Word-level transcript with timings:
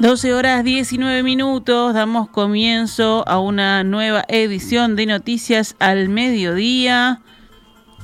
12 0.00 0.32
horas 0.32 0.62
19 0.62 1.24
minutos, 1.24 1.92
damos 1.92 2.28
comienzo 2.28 3.24
a 3.26 3.40
una 3.40 3.82
nueva 3.82 4.24
edición 4.28 4.94
de 4.94 5.06
Noticias 5.06 5.74
al 5.80 6.08
Mediodía 6.08 7.20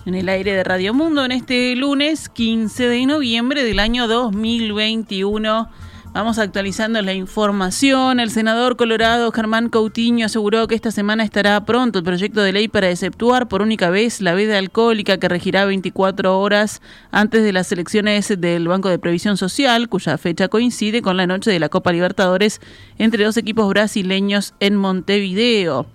en 0.04 0.16
el 0.16 0.28
aire 0.28 0.54
de 0.54 0.64
Radio 0.64 0.92
Mundo 0.92 1.24
en 1.24 1.30
este 1.30 1.76
lunes 1.76 2.28
15 2.28 2.88
de 2.88 3.06
noviembre 3.06 3.62
del 3.62 3.78
año 3.78 4.08
2021. 4.08 5.70
Vamos 6.14 6.38
actualizando 6.38 7.02
la 7.02 7.12
información. 7.12 8.20
El 8.20 8.30
senador 8.30 8.76
colorado 8.76 9.32
Germán 9.32 9.68
Coutinho 9.68 10.26
aseguró 10.26 10.68
que 10.68 10.76
esta 10.76 10.92
semana 10.92 11.24
estará 11.24 11.64
pronto 11.64 11.98
el 11.98 12.04
proyecto 12.04 12.40
de 12.40 12.52
ley 12.52 12.68
para 12.68 12.88
exceptuar 12.88 13.48
por 13.48 13.62
única 13.62 13.90
vez 13.90 14.20
la 14.20 14.32
veda 14.32 14.58
alcohólica 14.58 15.18
que 15.18 15.28
regirá 15.28 15.64
24 15.64 16.38
horas 16.38 16.82
antes 17.10 17.42
de 17.42 17.52
las 17.52 17.72
elecciones 17.72 18.32
del 18.38 18.68
Banco 18.68 18.90
de 18.90 19.00
Previsión 19.00 19.36
Social, 19.36 19.88
cuya 19.88 20.16
fecha 20.16 20.46
coincide 20.46 21.02
con 21.02 21.16
la 21.16 21.26
noche 21.26 21.50
de 21.50 21.58
la 21.58 21.68
Copa 21.68 21.90
Libertadores 21.90 22.60
entre 22.96 23.24
dos 23.24 23.36
equipos 23.36 23.68
brasileños 23.68 24.54
en 24.60 24.76
Montevideo. 24.76 25.88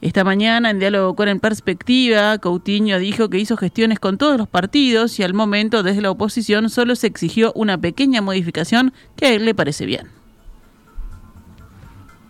Esta 0.00 0.22
mañana, 0.22 0.70
en 0.70 0.78
diálogo 0.78 1.16
con 1.16 1.26
En 1.26 1.40
Perspectiva, 1.40 2.38
Coutinho 2.38 3.00
dijo 3.00 3.28
que 3.28 3.38
hizo 3.38 3.56
gestiones 3.56 3.98
con 3.98 4.16
todos 4.16 4.38
los 4.38 4.46
partidos 4.46 5.18
y 5.18 5.24
al 5.24 5.34
momento, 5.34 5.82
desde 5.82 6.02
la 6.02 6.12
oposición, 6.12 6.70
solo 6.70 6.94
se 6.94 7.08
exigió 7.08 7.52
una 7.54 7.78
pequeña 7.78 8.22
modificación 8.22 8.92
que 9.16 9.26
a 9.26 9.34
él 9.34 9.44
le 9.44 9.56
parece 9.56 9.86
bien. 9.86 10.06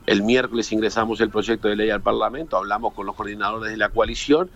El 0.06 0.22
miércoles 0.22 0.72
ingresamos 0.72 1.20
el 1.20 1.28
proyecto 1.28 1.68
de 1.68 1.76
ley 1.76 1.90
al 1.90 2.00
Parlamento, 2.00 2.56
hablamos 2.56 2.94
con 2.94 3.04
los 3.04 3.14
coordinadores 3.14 3.70
de 3.70 3.76
la 3.76 3.90
coalición 3.90 4.48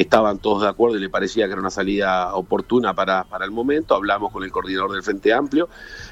estaban 0.00 0.38
todos 0.38 0.62
de 0.62 0.68
acuerdo 0.68 0.96
y 0.96 1.00
le 1.00 1.08
parecía 1.08 1.46
que 1.46 1.52
era 1.52 1.60
una 1.60 1.70
salida 1.70 2.32
oportuna 2.36 2.94
para, 2.94 3.24
para 3.24 3.44
el 3.44 3.50
momento. 3.50 3.96
Hablamos 3.96 4.30
con 4.30 4.44
el 4.44 4.52
coordinador 4.52 4.92
del 4.92 5.02
Frente 5.02 5.32
Amplio, 5.32 5.68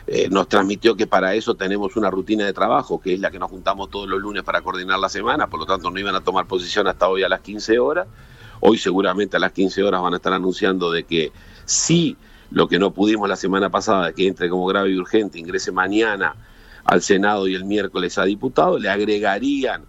eh, 0.08 0.28
nos 0.28 0.48
transmitió 0.48 0.96
que 0.96 1.06
para 1.06 1.34
eso 1.34 1.54
tenemos 1.54 1.94
una 1.96 2.10
rutina 2.10 2.44
de 2.44 2.52
trabajo, 2.52 3.00
que 3.00 3.14
es 3.14 3.20
la 3.20 3.30
que 3.30 3.38
nos 3.38 3.48
juntamos 3.48 3.88
todos 3.88 4.08
los 4.08 4.20
lunes 4.20 4.42
para 4.42 4.60
coordinar 4.60 4.98
la 4.98 5.08
semana, 5.08 5.46
por 5.46 5.60
lo 5.60 5.66
tanto 5.66 5.88
no 5.90 6.00
iban 6.00 6.16
a 6.16 6.20
tomar 6.20 6.46
posición 6.46 6.88
hasta 6.88 7.08
hoy 7.08 7.22
a 7.22 7.28
las 7.28 7.40
15 7.40 7.78
horas. 7.78 8.08
Hoy 8.58 8.78
seguramente 8.78 9.36
a 9.36 9.40
las 9.40 9.52
15 9.52 9.84
horas 9.84 10.02
van 10.02 10.14
a 10.14 10.16
estar 10.16 10.32
anunciando 10.32 10.90
de 10.90 11.04
que 11.04 11.30
sí, 11.64 12.16
lo 12.50 12.66
que 12.66 12.80
no 12.80 12.92
pudimos 12.92 13.28
la 13.28 13.36
semana 13.36 13.70
pasada, 13.70 14.12
que 14.12 14.26
entre 14.26 14.48
como 14.48 14.66
grave 14.66 14.90
y 14.90 14.98
urgente, 14.98 15.38
ingrese 15.38 15.70
mañana 15.70 16.34
al 16.84 17.02
Senado 17.02 17.46
y 17.46 17.54
el 17.54 17.64
miércoles 17.64 18.18
a 18.18 18.24
diputado, 18.24 18.80
le 18.80 18.88
agregarían 18.88 19.84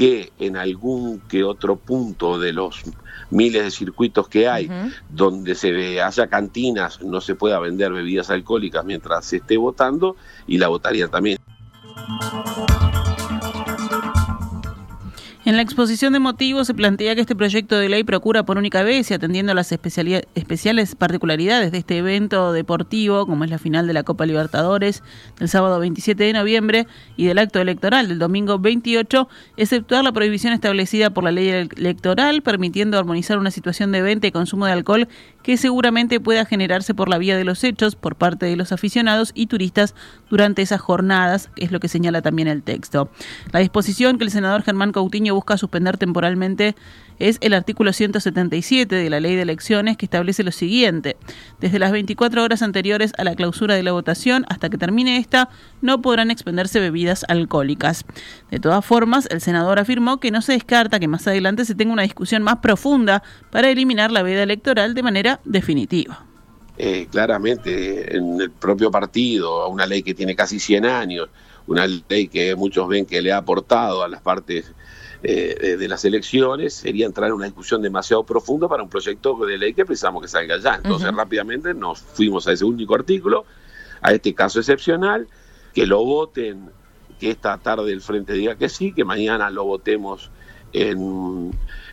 que 0.00 0.32
en 0.38 0.56
algún 0.56 1.20
que 1.28 1.44
otro 1.44 1.76
punto 1.76 2.38
de 2.38 2.54
los 2.54 2.84
miles 3.28 3.64
de 3.64 3.70
circuitos 3.70 4.28
que 4.28 4.48
hay, 4.48 4.66
donde 5.10 5.54
se 5.54 5.72
ve, 5.72 6.00
haya 6.00 6.26
cantinas, 6.26 7.02
no 7.02 7.20
se 7.20 7.34
pueda 7.34 7.60
vender 7.60 7.92
bebidas 7.92 8.30
alcohólicas 8.30 8.82
mientras 8.82 9.26
se 9.26 9.36
esté 9.36 9.58
votando 9.58 10.16
y 10.46 10.56
la 10.56 10.68
votaría 10.68 11.06
también. 11.08 11.36
En 15.50 15.56
la 15.56 15.62
exposición 15.62 16.12
de 16.12 16.20
motivos 16.20 16.68
se 16.68 16.74
plantea 16.74 17.16
que 17.16 17.22
este 17.22 17.34
proyecto 17.34 17.76
de 17.76 17.88
ley 17.88 18.04
procura 18.04 18.44
por 18.44 18.56
única 18.56 18.84
vez 18.84 19.10
y 19.10 19.14
atendiendo 19.14 19.50
a 19.50 19.56
las 19.56 19.72
especiales 19.72 20.94
particularidades 20.94 21.72
de 21.72 21.78
este 21.78 21.98
evento 21.98 22.52
deportivo, 22.52 23.26
como 23.26 23.42
es 23.42 23.50
la 23.50 23.58
final 23.58 23.88
de 23.88 23.92
la 23.92 24.04
Copa 24.04 24.26
Libertadores 24.26 25.02
del 25.40 25.48
sábado 25.48 25.80
27 25.80 26.22
de 26.22 26.32
noviembre 26.34 26.86
y 27.16 27.26
del 27.26 27.38
acto 27.38 27.60
electoral 27.60 28.06
del 28.06 28.20
domingo 28.20 28.60
28, 28.60 29.28
exceptuar 29.56 30.04
la 30.04 30.12
prohibición 30.12 30.52
establecida 30.52 31.10
por 31.10 31.24
la 31.24 31.32
ley 31.32 31.48
electoral, 31.48 32.42
permitiendo 32.42 32.96
armonizar 32.96 33.36
una 33.36 33.50
situación 33.50 33.90
de 33.90 34.02
venta 34.02 34.28
y 34.28 34.30
consumo 34.30 34.66
de 34.66 34.72
alcohol 34.72 35.08
que 35.42 35.56
seguramente 35.56 36.20
pueda 36.20 36.44
generarse 36.44 36.94
por 36.94 37.08
la 37.08 37.18
vía 37.18 37.36
de 37.36 37.44
los 37.44 37.64
hechos 37.64 37.96
por 37.96 38.16
parte 38.16 38.46
de 38.46 38.56
los 38.56 38.72
aficionados 38.72 39.32
y 39.34 39.46
turistas 39.46 39.94
durante 40.28 40.62
esas 40.62 40.80
jornadas, 40.80 41.50
es 41.56 41.72
lo 41.72 41.80
que 41.80 41.88
señala 41.88 42.22
también 42.22 42.48
el 42.48 42.62
texto. 42.62 43.10
La 43.52 43.60
disposición 43.60 44.18
que 44.18 44.24
el 44.24 44.30
senador 44.30 44.62
Germán 44.62 44.92
Coutinho 44.92 45.34
busca 45.34 45.56
suspender 45.56 45.96
temporalmente 45.96 46.74
es 47.20 47.38
el 47.40 47.54
artículo 47.54 47.92
177 47.92 48.94
de 48.94 49.10
la 49.10 49.20
Ley 49.20 49.36
de 49.36 49.42
Elecciones 49.42 49.96
que 49.96 50.06
establece 50.06 50.42
lo 50.42 50.50
siguiente. 50.50 51.16
Desde 51.60 51.78
las 51.78 51.92
24 51.92 52.42
horas 52.42 52.62
anteriores 52.62 53.12
a 53.18 53.24
la 53.24 53.36
clausura 53.36 53.74
de 53.74 53.82
la 53.82 53.92
votación 53.92 54.44
hasta 54.48 54.68
que 54.70 54.78
termine 54.78 55.18
esta, 55.18 55.50
no 55.82 56.02
podrán 56.02 56.30
expenderse 56.30 56.80
bebidas 56.80 57.24
alcohólicas. 57.28 58.04
De 58.50 58.58
todas 58.58 58.84
formas, 58.84 59.28
el 59.30 59.40
senador 59.40 59.78
afirmó 59.78 60.18
que 60.18 60.30
no 60.30 60.42
se 60.42 60.54
descarta 60.54 60.98
que 60.98 61.08
más 61.08 61.26
adelante 61.28 61.64
se 61.64 61.74
tenga 61.74 61.92
una 61.92 62.02
discusión 62.02 62.42
más 62.42 62.56
profunda 62.56 63.22
para 63.50 63.70
eliminar 63.70 64.10
la 64.10 64.22
veda 64.22 64.42
electoral 64.42 64.94
de 64.94 65.02
manera 65.02 65.40
definitiva. 65.44 66.24
Eh, 66.78 67.08
claramente, 67.10 68.16
en 68.16 68.40
el 68.40 68.50
propio 68.50 68.90
partido, 68.90 69.68
una 69.68 69.84
ley 69.84 70.02
que 70.02 70.14
tiene 70.14 70.34
casi 70.34 70.58
100 70.58 70.86
años, 70.86 71.28
una 71.66 71.86
ley 71.86 72.28
que 72.28 72.56
muchos 72.56 72.88
ven 72.88 73.04
que 73.04 73.20
le 73.20 73.32
ha 73.32 73.36
aportado 73.36 74.02
a 74.02 74.08
las 74.08 74.22
partes 74.22 74.72
eh, 75.22 75.76
de 75.78 75.88
las 75.88 76.04
elecciones, 76.06 76.72
sería 76.72 77.04
entrar 77.04 77.28
en 77.28 77.34
una 77.34 77.44
discusión 77.44 77.82
demasiado 77.82 78.24
profunda 78.24 78.68
para 78.68 78.82
un 78.82 78.88
proyecto 78.88 79.36
de 79.44 79.58
ley 79.58 79.74
que 79.74 79.84
pensamos 79.84 80.22
que 80.22 80.28
salga 80.28 80.56
ya. 80.58 80.76
Entonces 80.76 81.12
rápidamente 81.14 81.74
nos 81.74 82.00
fuimos 82.00 82.48
a 82.48 82.52
ese 82.52 82.64
único 82.64 82.94
artículo, 82.94 83.44
a 84.00 84.12
este 84.12 84.34
caso 84.34 84.60
excepcional, 84.60 85.28
que 85.74 85.86
lo 85.86 86.02
voten, 86.04 86.70
que 87.18 87.30
esta 87.30 87.58
tarde 87.58 87.92
el 87.92 88.00
Frente 88.00 88.32
diga 88.32 88.56
que 88.56 88.70
sí, 88.70 88.92
que 88.92 89.04
mañana 89.04 89.50
lo 89.50 89.64
votemos 89.64 90.30
en, 90.72 91.50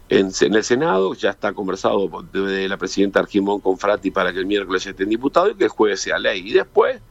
en, 0.07 0.31
el 0.55 0.63
Senado, 0.63 1.13
ya 1.13 1.31
está 1.31 1.51
conversado 1.51 2.09
de 2.31 2.69
la 2.69 2.77
presidenta 2.77 3.19
Argimón 3.19 3.59
con 3.59 3.77
Frati 3.77 4.09
para 4.09 4.31
que 4.31 4.39
el 4.39 4.45
miércoles 4.45 4.85
estén 4.85 5.09
diputados 5.09 5.51
y 5.51 5.55
que 5.55 5.65
el 5.65 5.69
jueves 5.69 5.99
sea 5.99 6.17
ley. 6.17 6.47
Y 6.47 6.53
después 6.53 7.01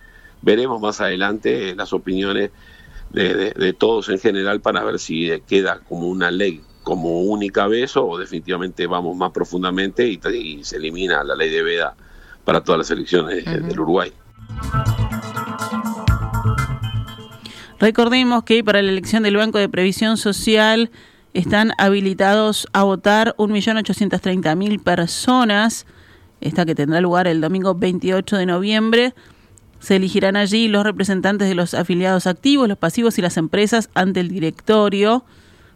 veremos 0.41 0.81
más 0.81 1.00
adelante 1.00 1.75
las 1.75 1.93
opiniones 1.93 2.53
de, 3.16 3.72
todos 3.72 4.09
en 4.10 4.19
general 4.19 4.60
para 4.60 4.84
ver 4.84 4.99
si 4.99 5.31
queda 5.47 5.81
como 5.88 6.09
una 6.09 6.31
ley 6.31 6.60
como 6.82 7.22
única 7.22 7.66
vez 7.66 7.97
o 7.97 8.16
definitivamente 8.16 8.87
vamos 8.87 9.16
más 9.16 9.32
profundamente 9.32 10.06
y, 10.06 10.21
se 10.62 10.77
elimina 10.77 11.25
la 11.25 11.34
ley 11.34 11.50
de 11.50 11.62
veda 11.62 11.97
para 12.44 12.62
todas 12.62 12.78
las 12.78 12.91
elecciones 12.91 13.44
del 13.44 13.81
Uruguay. 13.81 14.12
Recordemos 17.81 18.44
que 18.44 18.62
para 18.62 18.81
la 18.82 18.91
elección 18.91 19.22
del 19.22 19.37
Banco 19.37 19.59
de 19.59 19.69
Previsión 19.69 20.16
Social 20.16 20.91
están 21.34 21.72
habilitados 21.76 22.69
a 22.72 22.84
votar 22.84 23.34
1.830.000 23.37 24.82
personas, 24.82 25.87
esta 26.41 26.65
que 26.65 26.75
tendrá 26.75 27.00
lugar 27.00 27.26
el 27.26 27.41
domingo 27.41 27.75
28 27.75 28.37
de 28.37 28.47
noviembre. 28.47 29.15
Se 29.81 29.97
elegirán 29.97 30.37
allí 30.37 30.69
los 30.69 30.84
representantes 30.84 31.48
de 31.48 31.54
los 31.54 31.75
afiliados 31.75 32.26
activos, 32.26 32.69
los 32.69 32.78
pasivos 32.78 33.19
y 33.19 33.22
las 33.22 33.37
empresas 33.37 33.91
ante 33.94 34.20
el 34.20 34.28
directorio. 34.28 35.25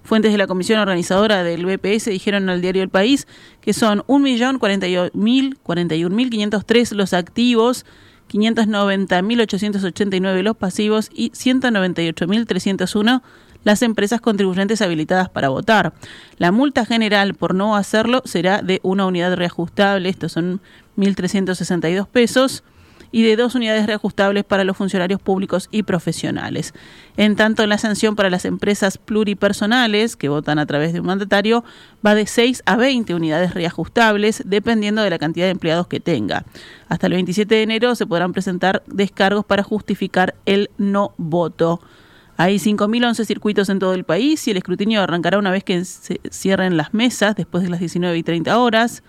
Fuentes 0.03 0.33
de 0.33 0.39
la 0.39 0.47
comisión 0.47 0.81
organizadora 0.81 1.45
del 1.45 1.67
BPS 1.67 2.07
dijeron 2.07 2.49
al 2.49 2.63
diario 2.63 2.83
El 2.83 2.89
País 2.89 3.27
que 3.61 3.75
son 3.75 3.99
1.041.503 4.07 6.93
los 6.93 7.13
activos, 7.13 7.85
590.889 8.33 10.43
los 10.43 10.57
pasivos 10.57 11.11
y 11.13 11.29
198.301 11.31 13.21
las 13.63 13.83
empresas 13.83 14.23
contribuyentes 14.23 14.81
habilitadas 14.81 15.29
para 15.29 15.51
votar. 15.51 15.93
La 16.39 16.51
multa 16.51 16.87
general 16.87 17.35
por 17.35 17.55
no 17.55 17.77
hacerlo 17.77 18.23
será 18.25 18.63
de 18.63 18.81
una 18.83 19.05
unidad 19.05 19.37
reajustable, 19.37 20.09
estos 20.09 20.33
son 20.33 20.63
1.362 20.97 22.09
pesos 22.09 22.65
y 23.13 23.23
de 23.23 23.37
dos 23.37 23.55
unidades 23.55 23.87
reajustables 23.87 24.45
para 24.45 24.65
los 24.65 24.77
funcionarios 24.77 25.21
públicos 25.21 25.69
y 25.71 25.83
profesionales. 25.83 26.75
En 27.17 27.37
tanto, 27.37 27.67
la 27.67 27.79
sanción 27.79 28.17
para 28.17 28.31
las 28.31 28.45
empresas 28.45 28.99
pluripersonales 28.99 30.17
que 30.17 30.29
votan 30.29 30.59
a 30.59 30.67
través 30.67 30.93
de 30.93 31.01
un 31.01 31.07
mandatario 31.07 31.65
va 32.05 32.15
de 32.15 32.27
6 32.27 32.63
a 32.67 32.77
20 32.77 33.15
unidades 33.15 33.55
reajustables 33.55 34.43
dependiendo 34.47 35.03
de 35.03 35.11
la 35.11 35.19
cantidad 35.19 35.47
de 35.47 35.53
empleados 35.53 35.87
que 35.87 36.01
tenga. 36.01 36.45
Hasta 36.89 37.07
el 37.07 37.15
27 37.15 37.55
de 37.55 37.63
enero 37.63 37.95
se 37.95 38.07
podrán 38.07 38.33
presentar 38.33 38.83
descargos 38.87 39.45
para 39.45 39.63
justificar 39.63 40.35
el 40.47 40.71
no 40.79 41.13
voto. 41.17 41.81
Hay 42.37 42.57
5.011 42.57 43.27
circuitos 43.27 43.69
en 43.69 43.79
todo 43.79 43.93
el 43.93 44.05
país 44.05 44.49
y 44.49 44.51
el 44.51 44.57
escrutinio 44.57 45.03
arrancará 45.03 45.39
una 45.39 45.51
vez 45.51 45.63
que 45.63 45.85
se 45.85 46.23
cierren 46.31 46.79
las 46.79 46.95
mesas 46.95 47.37
después 47.37 47.63
de 47.63 47.69
las 47.69 47.81
19 47.81 48.17
y 48.17 48.23
30 48.23 48.59
horas. 48.59 49.03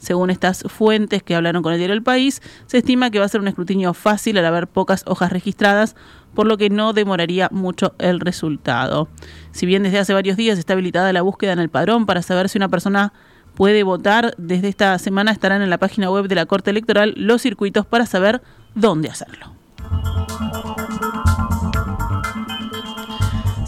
Según 0.00 0.30
estas 0.30 0.64
fuentes 0.66 1.22
que 1.22 1.36
hablaron 1.36 1.62
con 1.62 1.72
el 1.72 1.78
diario 1.78 1.94
El 1.94 2.02
País, 2.02 2.42
se 2.66 2.78
estima 2.78 3.10
que 3.10 3.18
va 3.18 3.26
a 3.26 3.28
ser 3.28 3.40
un 3.40 3.48
escrutinio 3.48 3.94
fácil 3.94 4.38
al 4.38 4.46
haber 4.46 4.66
pocas 4.66 5.04
hojas 5.06 5.30
registradas, 5.30 5.94
por 6.34 6.46
lo 6.46 6.56
que 6.56 6.70
no 6.70 6.92
demoraría 6.92 7.48
mucho 7.52 7.94
el 7.98 8.18
resultado. 8.18 9.08
Si 9.52 9.66
bien 9.66 9.82
desde 9.82 9.98
hace 9.98 10.14
varios 10.14 10.36
días 10.36 10.58
está 10.58 10.72
habilitada 10.72 11.12
la 11.12 11.22
búsqueda 11.22 11.52
en 11.52 11.58
el 11.58 11.68
padrón 11.68 12.06
para 12.06 12.22
saber 12.22 12.48
si 12.48 12.58
una 12.58 12.68
persona 12.68 13.12
puede 13.54 13.82
votar, 13.82 14.34
desde 14.38 14.68
esta 14.68 14.98
semana 14.98 15.32
estarán 15.32 15.60
en 15.60 15.70
la 15.70 15.78
página 15.78 16.10
web 16.10 16.28
de 16.28 16.34
la 16.34 16.46
Corte 16.46 16.70
Electoral 16.70 17.12
los 17.16 17.42
circuitos 17.42 17.84
para 17.84 18.06
saber 18.06 18.40
dónde 18.74 19.10
hacerlo. 19.10 19.52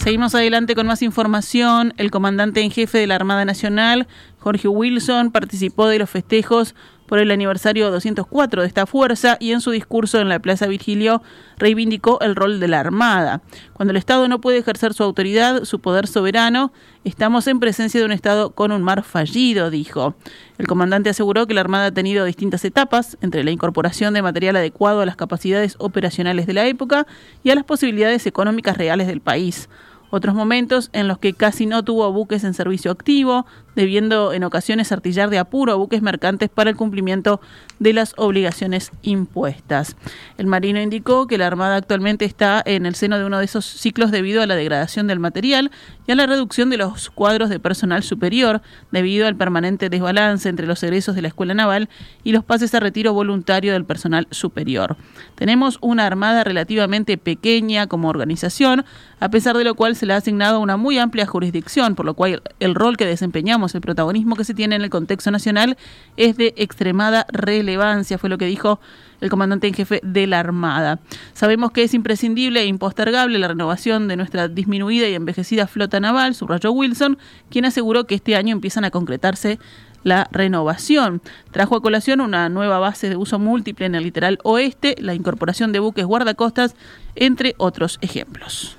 Seguimos 0.02 0.34
adelante 0.34 0.74
con 0.74 0.88
más 0.88 1.00
información. 1.00 1.94
El 1.96 2.10
comandante 2.10 2.60
en 2.60 2.72
jefe 2.72 2.98
de 2.98 3.06
la 3.06 3.14
Armada 3.14 3.44
Nacional, 3.44 4.08
Jorge 4.40 4.66
Wilson 4.66 5.30
participó 5.30 5.86
de 5.86 6.00
los 6.00 6.10
festejos 6.10 6.74
por 7.06 7.20
el 7.20 7.30
aniversario 7.30 7.88
204 7.88 8.62
de 8.62 8.66
esta 8.66 8.86
fuerza 8.86 9.36
y 9.38 9.52
en 9.52 9.60
su 9.60 9.70
discurso 9.70 10.18
en 10.18 10.28
la 10.28 10.40
Plaza 10.40 10.66
Virgilio 10.66 11.22
reivindicó 11.56 12.18
el 12.20 12.34
rol 12.34 12.58
de 12.58 12.66
la 12.66 12.80
Armada. 12.80 13.42
Cuando 13.74 13.92
el 13.92 13.96
Estado 13.96 14.26
no 14.26 14.40
puede 14.40 14.58
ejercer 14.58 14.92
su 14.92 15.04
autoridad, 15.04 15.62
su 15.64 15.78
poder 15.78 16.08
soberano, 16.08 16.72
estamos 17.04 17.46
en 17.46 17.60
presencia 17.60 18.00
de 18.00 18.06
un 18.06 18.12
Estado 18.12 18.50
con 18.50 18.72
un 18.72 18.82
mar 18.82 19.04
fallido, 19.04 19.70
dijo. 19.70 20.16
El 20.58 20.66
comandante 20.66 21.10
aseguró 21.10 21.46
que 21.46 21.54
la 21.54 21.60
Armada 21.60 21.86
ha 21.86 21.92
tenido 21.92 22.24
distintas 22.24 22.64
etapas, 22.64 23.18
entre 23.20 23.44
la 23.44 23.52
incorporación 23.52 24.14
de 24.14 24.22
material 24.22 24.56
adecuado 24.56 25.00
a 25.00 25.06
las 25.06 25.14
capacidades 25.14 25.76
operacionales 25.78 26.48
de 26.48 26.54
la 26.54 26.66
época 26.66 27.06
y 27.44 27.50
a 27.50 27.54
las 27.54 27.64
posibilidades 27.64 28.26
económicas 28.26 28.76
reales 28.76 29.06
del 29.06 29.20
país 29.20 29.68
otros 30.12 30.34
momentos 30.34 30.90
en 30.92 31.08
los 31.08 31.18
que 31.18 31.32
casi 31.32 31.64
no 31.64 31.82
tuvo 31.82 32.12
buques 32.12 32.44
en 32.44 32.52
servicio 32.52 32.90
activo, 32.90 33.46
debiendo 33.74 34.32
en 34.32 34.44
ocasiones 34.44 34.92
artillar 34.92 35.30
de 35.30 35.38
apuro 35.38 35.72
a 35.72 35.76
buques 35.76 36.02
mercantes 36.02 36.50
para 36.50 36.70
el 36.70 36.76
cumplimiento 36.76 37.40
de 37.78 37.92
las 37.92 38.14
obligaciones 38.16 38.92
impuestas. 39.02 39.96
El 40.38 40.46
marino 40.46 40.80
indicó 40.80 41.26
que 41.26 41.38
la 41.38 41.46
Armada 41.46 41.76
actualmente 41.76 42.24
está 42.24 42.62
en 42.64 42.86
el 42.86 42.94
seno 42.94 43.18
de 43.18 43.24
uno 43.24 43.38
de 43.38 43.44
esos 43.44 43.64
ciclos 43.64 44.10
debido 44.10 44.42
a 44.42 44.46
la 44.46 44.56
degradación 44.56 45.06
del 45.06 45.18
material 45.18 45.70
y 46.06 46.12
a 46.12 46.14
la 46.14 46.26
reducción 46.26 46.70
de 46.70 46.76
los 46.76 47.10
cuadros 47.10 47.48
de 47.48 47.60
personal 47.60 48.02
superior 48.02 48.62
debido 48.90 49.26
al 49.26 49.36
permanente 49.36 49.88
desbalance 49.88 50.48
entre 50.48 50.66
los 50.66 50.82
egresos 50.82 51.14
de 51.14 51.22
la 51.22 51.28
Escuela 51.28 51.54
Naval 51.54 51.88
y 52.24 52.32
los 52.32 52.44
pases 52.44 52.74
a 52.74 52.80
retiro 52.80 53.12
voluntario 53.12 53.72
del 53.72 53.84
personal 53.84 54.26
superior. 54.30 54.96
Tenemos 55.34 55.78
una 55.80 56.06
Armada 56.06 56.44
relativamente 56.44 57.16
pequeña 57.18 57.86
como 57.86 58.08
organización, 58.08 58.84
a 59.20 59.30
pesar 59.30 59.56
de 59.56 59.64
lo 59.64 59.74
cual 59.74 59.96
se 59.96 60.06
le 60.06 60.14
ha 60.14 60.16
asignado 60.16 60.60
una 60.60 60.76
muy 60.76 60.98
amplia 60.98 61.26
jurisdicción, 61.26 61.94
por 61.94 62.06
lo 62.06 62.14
cual 62.14 62.42
el 62.60 62.74
rol 62.74 62.96
que 62.96 63.06
desempeñamos, 63.06 63.61
el 63.74 63.80
protagonismo 63.80 64.36
que 64.36 64.44
se 64.44 64.54
tiene 64.54 64.76
en 64.76 64.82
el 64.82 64.90
contexto 64.90 65.30
nacional 65.30 65.76
es 66.16 66.36
de 66.36 66.54
extremada 66.56 67.26
relevancia, 67.30 68.18
fue 68.18 68.28
lo 68.28 68.38
que 68.38 68.46
dijo 68.46 68.80
el 69.20 69.30
comandante 69.30 69.68
en 69.68 69.74
jefe 69.74 70.00
de 70.02 70.26
la 70.26 70.40
Armada. 70.40 70.98
Sabemos 71.32 71.70
que 71.70 71.84
es 71.84 71.94
imprescindible 71.94 72.60
e 72.60 72.66
impostergable 72.66 73.38
la 73.38 73.48
renovación 73.48 74.08
de 74.08 74.16
nuestra 74.16 74.48
disminuida 74.48 75.08
y 75.08 75.14
envejecida 75.14 75.66
flota 75.66 76.00
naval, 76.00 76.34
subrayó 76.34 76.72
Wilson, 76.72 77.18
quien 77.48 77.64
aseguró 77.64 78.04
que 78.04 78.16
este 78.16 78.36
año 78.36 78.52
empiezan 78.52 78.84
a 78.84 78.90
concretarse 78.90 79.58
la 80.02 80.28
renovación. 80.32 81.22
Trajo 81.52 81.76
a 81.76 81.82
colación 81.82 82.20
una 82.20 82.48
nueva 82.48 82.78
base 82.78 83.08
de 83.08 83.16
uso 83.16 83.38
múltiple 83.38 83.86
en 83.86 83.94
el 83.94 84.02
litoral 84.02 84.38
oeste, 84.42 84.96
la 84.98 85.14
incorporación 85.14 85.72
de 85.72 85.78
buques 85.78 86.04
guardacostas, 86.04 86.74
entre 87.14 87.54
otros 87.58 87.98
ejemplos. 88.02 88.76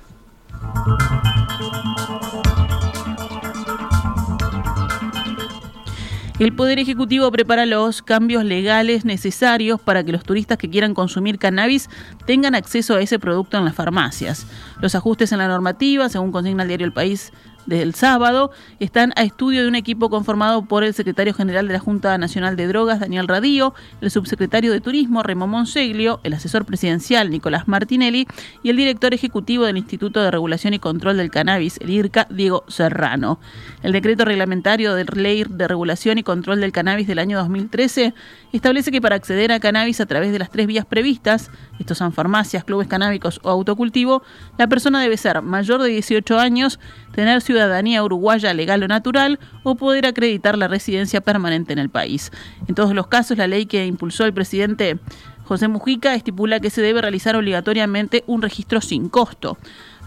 El 6.40 6.52
Poder 6.52 6.80
Ejecutivo 6.80 7.30
prepara 7.30 7.64
los 7.64 8.02
cambios 8.02 8.44
legales 8.44 9.04
necesarios 9.04 9.80
para 9.80 10.02
que 10.02 10.10
los 10.10 10.24
turistas 10.24 10.58
que 10.58 10.68
quieran 10.68 10.92
consumir 10.92 11.38
cannabis 11.38 11.88
tengan 12.26 12.56
acceso 12.56 12.96
a 12.96 13.00
ese 13.00 13.20
producto 13.20 13.56
en 13.56 13.64
las 13.64 13.76
farmacias. 13.76 14.44
Los 14.80 14.96
ajustes 14.96 15.30
en 15.30 15.38
la 15.38 15.46
normativa, 15.46 16.08
según 16.08 16.32
consigna 16.32 16.64
el 16.64 16.68
diario 16.68 16.86
El 16.86 16.92
País 16.92 17.32
desde 17.66 17.82
el 17.82 17.94
sábado, 17.94 18.50
están 18.80 19.12
a 19.16 19.22
estudio 19.22 19.62
de 19.62 19.68
un 19.68 19.74
equipo 19.74 20.10
conformado 20.10 20.64
por 20.64 20.84
el 20.84 20.94
secretario 20.94 21.34
general 21.34 21.66
de 21.66 21.74
la 21.74 21.78
Junta 21.78 22.16
Nacional 22.18 22.56
de 22.56 22.66
Drogas, 22.66 23.00
Daniel 23.00 23.28
Radío, 23.28 23.74
el 24.00 24.10
subsecretario 24.10 24.72
de 24.72 24.80
Turismo, 24.80 25.22
Remo 25.22 25.46
Monseglio, 25.46 26.20
el 26.22 26.34
asesor 26.34 26.64
presidencial, 26.64 27.30
Nicolás 27.30 27.68
Martinelli, 27.68 28.26
y 28.62 28.70
el 28.70 28.76
director 28.76 29.14
ejecutivo 29.14 29.64
del 29.64 29.76
Instituto 29.76 30.22
de 30.22 30.30
Regulación 30.30 30.74
y 30.74 30.78
Control 30.78 31.16
del 31.16 31.30
Cannabis, 31.30 31.78
el 31.80 31.90
IRCA, 31.90 32.26
Diego 32.30 32.64
Serrano. 32.68 33.38
El 33.82 33.92
decreto 33.92 34.24
reglamentario 34.24 34.94
del 34.94 35.06
Ley 35.14 35.44
de 35.48 35.68
Regulación 35.68 36.18
y 36.18 36.22
Control 36.22 36.60
del 36.60 36.72
Cannabis 36.72 37.06
del 37.06 37.18
año 37.18 37.38
2013 37.38 38.14
establece 38.52 38.90
que 38.90 39.00
para 39.00 39.16
acceder 39.16 39.52
a 39.52 39.60
cannabis 39.60 40.00
a 40.00 40.06
través 40.06 40.32
de 40.32 40.38
las 40.38 40.50
tres 40.50 40.66
vías 40.66 40.86
previstas, 40.86 41.50
estos 41.78 41.98
son 41.98 42.12
farmacias, 42.12 42.64
clubes 42.64 42.88
canábicos 42.88 43.40
o 43.42 43.50
autocultivo, 43.50 44.22
la 44.58 44.68
persona 44.68 45.00
debe 45.00 45.16
ser 45.16 45.42
mayor 45.42 45.82
de 45.82 45.88
18 45.88 46.38
años, 46.38 46.78
tener 47.14 47.40
ciudadanía 47.40 48.02
uruguaya 48.02 48.52
legal 48.54 48.82
o 48.82 48.88
natural 48.88 49.38
o 49.62 49.74
poder 49.74 50.06
acreditar 50.06 50.58
la 50.58 50.68
residencia 50.68 51.20
permanente 51.20 51.72
en 51.72 51.78
el 51.78 51.90
país. 51.90 52.32
En 52.66 52.74
todos 52.74 52.94
los 52.94 53.06
casos, 53.06 53.38
la 53.38 53.46
ley 53.46 53.66
que 53.66 53.86
impulsó 53.86 54.24
el 54.24 54.34
presidente 54.34 54.98
José 55.44 55.68
Mujica 55.68 56.14
estipula 56.14 56.60
que 56.60 56.70
se 56.70 56.80
debe 56.80 57.02
realizar 57.02 57.36
obligatoriamente 57.36 58.24
un 58.26 58.42
registro 58.42 58.80
sin 58.80 59.08
costo. 59.08 59.58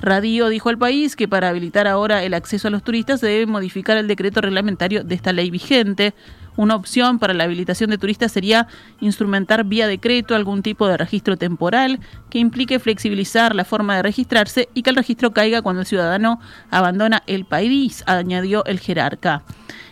Radio 0.01 0.49
dijo 0.49 0.69
al 0.69 0.77
país 0.77 1.15
que 1.15 1.27
para 1.27 1.49
habilitar 1.49 1.87
ahora 1.87 2.23
el 2.23 2.33
acceso 2.33 2.67
a 2.67 2.71
los 2.71 2.83
turistas 2.83 3.19
se 3.19 3.27
debe 3.27 3.47
modificar 3.47 3.97
el 3.97 4.07
decreto 4.07 4.41
reglamentario 4.41 5.03
de 5.03 5.15
esta 5.15 5.33
ley 5.33 5.49
vigente. 5.49 6.13
Una 6.55 6.75
opción 6.75 7.19
para 7.19 7.33
la 7.33 7.43
habilitación 7.43 7.89
de 7.89 7.97
turistas 7.97 8.31
sería 8.31 8.67
instrumentar 8.99 9.63
vía 9.63 9.87
decreto 9.87 10.35
algún 10.35 10.61
tipo 10.61 10.87
de 10.87 10.97
registro 10.97 11.37
temporal 11.37 11.99
que 12.29 12.39
implique 12.39 12.79
flexibilizar 12.79 13.55
la 13.55 13.65
forma 13.65 13.95
de 13.95 14.03
registrarse 14.03 14.69
y 14.73 14.83
que 14.83 14.91
el 14.91 14.95
registro 14.95 15.31
caiga 15.31 15.61
cuando 15.61 15.81
el 15.81 15.87
ciudadano 15.87 16.39
abandona 16.69 17.23
el 17.27 17.45
país, 17.45 18.03
añadió 18.07 18.65
el 18.65 18.79
jerarca. 18.79 19.43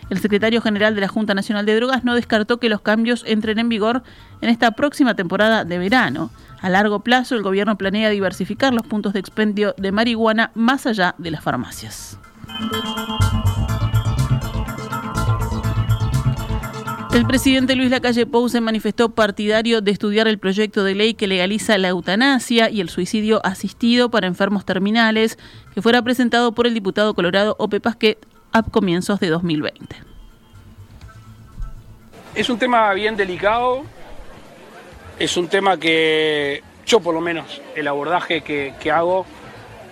El 0.08 0.18
secretario 0.18 0.60
general 0.60 0.94
de 0.94 1.00
la 1.00 1.08
Junta 1.08 1.34
Nacional 1.34 1.66
de 1.66 1.74
Drogas 1.74 2.04
no 2.04 2.14
descartó 2.14 2.58
que 2.58 2.68
los 2.68 2.80
cambios 2.80 3.24
entren 3.26 3.58
en 3.58 3.68
vigor 3.68 4.04
en 4.40 4.50
esta 4.50 4.70
próxima 4.70 5.14
temporada 5.16 5.64
de 5.64 5.78
verano. 5.78 6.30
A 6.60 6.70
largo 6.70 7.00
plazo, 7.00 7.34
el 7.34 7.42
gobierno 7.42 7.76
planea 7.76 8.08
diversificar 8.10 8.72
los 8.72 8.86
puntos 8.86 9.12
de 9.12 9.20
expendio 9.20 9.74
de 9.76 9.92
marihuana 9.92 10.52
más 10.54 10.86
allá 10.86 11.16
de 11.18 11.32
las 11.32 11.42
farmacias. 11.42 12.18
El 17.12 17.26
presidente 17.26 17.74
Luis 17.74 17.90
Lacalle 17.90 18.26
Pou 18.26 18.48
se 18.48 18.60
manifestó 18.60 19.08
partidario 19.08 19.80
de 19.80 19.90
estudiar 19.90 20.28
el 20.28 20.38
proyecto 20.38 20.84
de 20.84 20.94
ley 20.94 21.14
que 21.14 21.26
legaliza 21.26 21.78
la 21.78 21.88
eutanasia 21.88 22.70
y 22.70 22.80
el 22.80 22.90
suicidio 22.90 23.40
asistido 23.44 24.10
para 24.10 24.26
enfermos 24.26 24.66
terminales, 24.66 25.38
que 25.74 25.80
fuera 25.80 26.02
presentado 26.02 26.52
por 26.52 26.66
el 26.66 26.74
diputado 26.74 27.14
colorado 27.14 27.56
Ope 27.58 27.80
Pasquet 27.80 28.18
a 28.52 28.62
comienzos 28.62 29.20
de 29.20 29.28
2020. 29.28 29.96
Es 32.34 32.50
un 32.50 32.58
tema 32.58 32.92
bien 32.92 33.16
delicado, 33.16 33.84
es 35.18 35.36
un 35.36 35.48
tema 35.48 35.78
que 35.78 36.62
yo 36.86 37.00
por 37.00 37.14
lo 37.14 37.20
menos 37.20 37.60
el 37.74 37.88
abordaje 37.88 38.42
que, 38.42 38.90
hago 38.90 39.26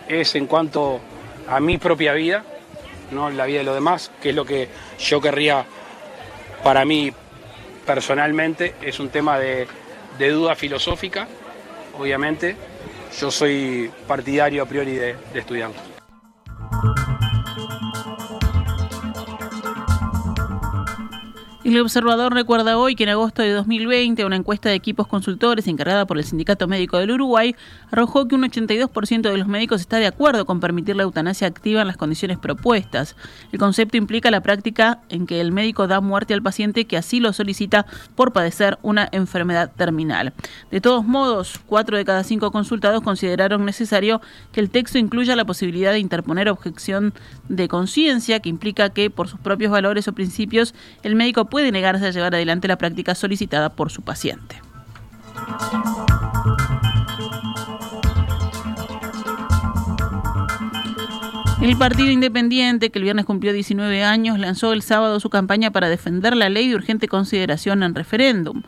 es 0.08 0.34
en 0.34 0.46
cuanto 0.46 1.00
a 1.48 1.58
mi 1.60 1.78
propia 1.78 2.12
vida, 2.12 2.44
no 3.10 3.30
la 3.30 3.46
vida 3.46 3.58
de 3.58 3.64
los 3.64 3.74
demás, 3.74 4.10
que 4.22 4.30
es 4.30 4.34
lo 4.34 4.44
que 4.44 4.68
yo 4.98 5.20
querría 5.20 5.64
para 6.62 6.84
mí 6.84 7.12
personalmente, 7.86 8.74
es 8.82 9.00
un 9.00 9.08
tema 9.08 9.38
de, 9.38 9.66
duda 10.18 10.54
filosófica, 10.54 11.26
obviamente. 11.98 12.56
Yo 13.18 13.30
soy 13.30 13.90
partidario 14.06 14.62
a 14.62 14.66
priori 14.66 14.92
de, 14.92 15.16
de 15.32 15.40
estudiarlo. 15.40 15.76
El 21.64 21.80
observador 21.80 22.34
recuerda 22.34 22.76
hoy 22.76 22.94
que 22.94 23.04
en 23.04 23.08
agosto 23.08 23.40
de 23.40 23.50
2020 23.50 24.26
una 24.26 24.36
encuesta 24.36 24.68
de 24.68 24.74
equipos 24.74 25.06
consultores 25.06 25.66
encargada 25.66 26.06
por 26.06 26.18
el 26.18 26.24
Sindicato 26.24 26.68
Médico 26.68 26.98
del 26.98 27.12
Uruguay 27.12 27.56
arrojó 27.90 28.28
que 28.28 28.34
un 28.34 28.42
82% 28.42 29.22
de 29.22 29.38
los 29.38 29.48
médicos 29.48 29.80
está 29.80 29.96
de 29.96 30.06
acuerdo 30.06 30.44
con 30.44 30.60
permitir 30.60 30.94
la 30.94 31.04
eutanasia 31.04 31.46
activa 31.46 31.80
en 31.80 31.86
las 31.86 31.96
condiciones 31.96 32.36
propuestas. 32.36 33.16
El 33.50 33.58
concepto 33.58 33.96
implica 33.96 34.30
la 34.30 34.42
práctica 34.42 35.00
en 35.08 35.26
que 35.26 35.40
el 35.40 35.52
médico 35.52 35.86
da 35.86 36.02
muerte 36.02 36.34
al 36.34 36.42
paciente 36.42 36.84
que 36.84 36.98
así 36.98 37.18
lo 37.18 37.32
solicita 37.32 37.86
por 38.14 38.34
padecer 38.34 38.78
una 38.82 39.08
enfermedad 39.10 39.72
terminal. 39.74 40.34
De 40.70 40.82
todos 40.82 41.06
modos, 41.06 41.58
cuatro 41.64 41.96
de 41.96 42.04
cada 42.04 42.24
cinco 42.24 42.50
consultados 42.50 43.02
consideraron 43.02 43.64
necesario 43.64 44.20
que 44.52 44.60
el 44.60 44.68
texto 44.68 44.98
incluya 44.98 45.34
la 45.34 45.46
posibilidad 45.46 45.92
de 45.92 45.98
interponer 45.98 46.50
objeción 46.50 47.14
de 47.48 47.68
conciencia, 47.68 48.40
que 48.40 48.50
implica 48.50 48.90
que 48.90 49.08
por 49.08 49.28
sus 49.28 49.40
propios 49.40 49.72
valores 49.72 50.06
o 50.08 50.12
principios 50.12 50.74
el 51.02 51.16
médico 51.16 51.46
puede 51.54 51.70
negarse 51.70 52.04
a 52.04 52.10
llevar 52.10 52.34
adelante 52.34 52.66
la 52.66 52.78
práctica 52.78 53.14
solicitada 53.14 53.76
por 53.76 53.88
su 53.88 54.02
paciente. 54.02 54.60
El 61.62 61.76
Partido 61.76 62.10
Independiente, 62.10 62.90
que 62.90 62.98
el 62.98 63.04
viernes 63.04 63.24
cumplió 63.24 63.52
19 63.52 64.02
años, 64.02 64.40
lanzó 64.40 64.72
el 64.72 64.82
sábado 64.82 65.20
su 65.20 65.30
campaña 65.30 65.70
para 65.70 65.88
defender 65.88 66.34
la 66.34 66.48
ley 66.48 66.66
de 66.66 66.74
urgente 66.74 67.06
consideración 67.06 67.84
en 67.84 67.94
referéndum. 67.94 68.62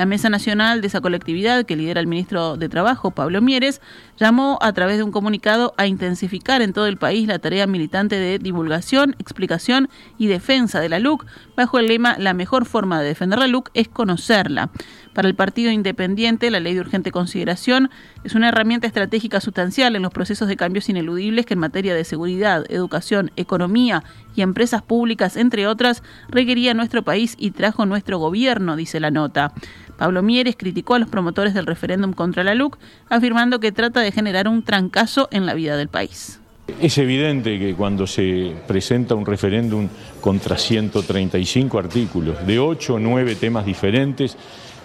La 0.00 0.06
Mesa 0.06 0.30
Nacional 0.30 0.80
de 0.80 0.86
esa 0.86 1.02
colectividad, 1.02 1.66
que 1.66 1.76
lidera 1.76 2.00
el 2.00 2.06
ministro 2.06 2.56
de 2.56 2.70
Trabajo, 2.70 3.10
Pablo 3.10 3.42
Mieres, 3.42 3.82
llamó 4.18 4.58
a 4.62 4.72
través 4.72 4.96
de 4.96 5.02
un 5.02 5.12
comunicado 5.12 5.74
a 5.76 5.86
intensificar 5.86 6.62
en 6.62 6.72
todo 6.72 6.86
el 6.86 6.96
país 6.96 7.28
la 7.28 7.38
tarea 7.38 7.66
militante 7.66 8.18
de 8.18 8.38
divulgación, 8.38 9.14
explicación 9.18 9.90
y 10.16 10.28
defensa 10.28 10.80
de 10.80 10.88
la 10.88 11.00
LUC, 11.00 11.26
bajo 11.54 11.78
el 11.78 11.88
lema 11.88 12.16
La 12.18 12.32
mejor 12.32 12.64
forma 12.64 12.98
de 12.98 13.08
defender 13.08 13.40
la 13.40 13.46
LUC 13.46 13.68
es 13.74 13.88
conocerla. 13.88 14.70
Para 15.12 15.26
el 15.26 15.34
Partido 15.34 15.72
Independiente, 15.72 16.50
la 16.50 16.60
ley 16.60 16.74
de 16.74 16.80
urgente 16.80 17.10
consideración 17.10 17.90
es 18.22 18.36
una 18.36 18.48
herramienta 18.48 18.86
estratégica 18.86 19.40
sustancial 19.40 19.96
en 19.96 20.02
los 20.02 20.12
procesos 20.12 20.46
de 20.46 20.56
cambios 20.56 20.88
ineludibles 20.88 21.46
que 21.46 21.54
en 21.54 21.60
materia 21.60 21.96
de 21.96 22.04
seguridad, 22.04 22.64
educación, 22.68 23.32
economía 23.36 24.04
y 24.36 24.42
empresas 24.42 24.82
públicas, 24.82 25.36
entre 25.36 25.66
otras, 25.66 26.04
requería 26.28 26.74
nuestro 26.74 27.02
país 27.02 27.34
y 27.38 27.50
trajo 27.50 27.86
nuestro 27.86 28.18
gobierno, 28.18 28.76
dice 28.76 29.00
la 29.00 29.10
nota. 29.10 29.52
Pablo 29.98 30.22
Mieres 30.22 30.54
criticó 30.56 30.94
a 30.94 31.00
los 31.00 31.10
promotores 31.10 31.54
del 31.54 31.66
referéndum 31.66 32.12
contra 32.12 32.44
la 32.44 32.54
LUC, 32.54 32.78
afirmando 33.08 33.58
que 33.58 33.72
trata 33.72 34.00
de 34.00 34.12
generar 34.12 34.46
un 34.46 34.62
trancazo 34.62 35.28
en 35.32 35.44
la 35.44 35.54
vida 35.54 35.76
del 35.76 35.88
país. 35.88 36.40
Es 36.80 36.98
evidente 36.98 37.58
que 37.58 37.74
cuando 37.74 38.06
se 38.06 38.54
presenta 38.68 39.16
un 39.16 39.26
referéndum 39.26 39.88
contra 40.20 40.56
135 40.56 41.78
artículos, 41.78 42.46
de 42.46 42.58
8 42.58 42.94
o 42.94 42.98
9 42.98 43.34
temas 43.34 43.66
diferentes, 43.66 44.36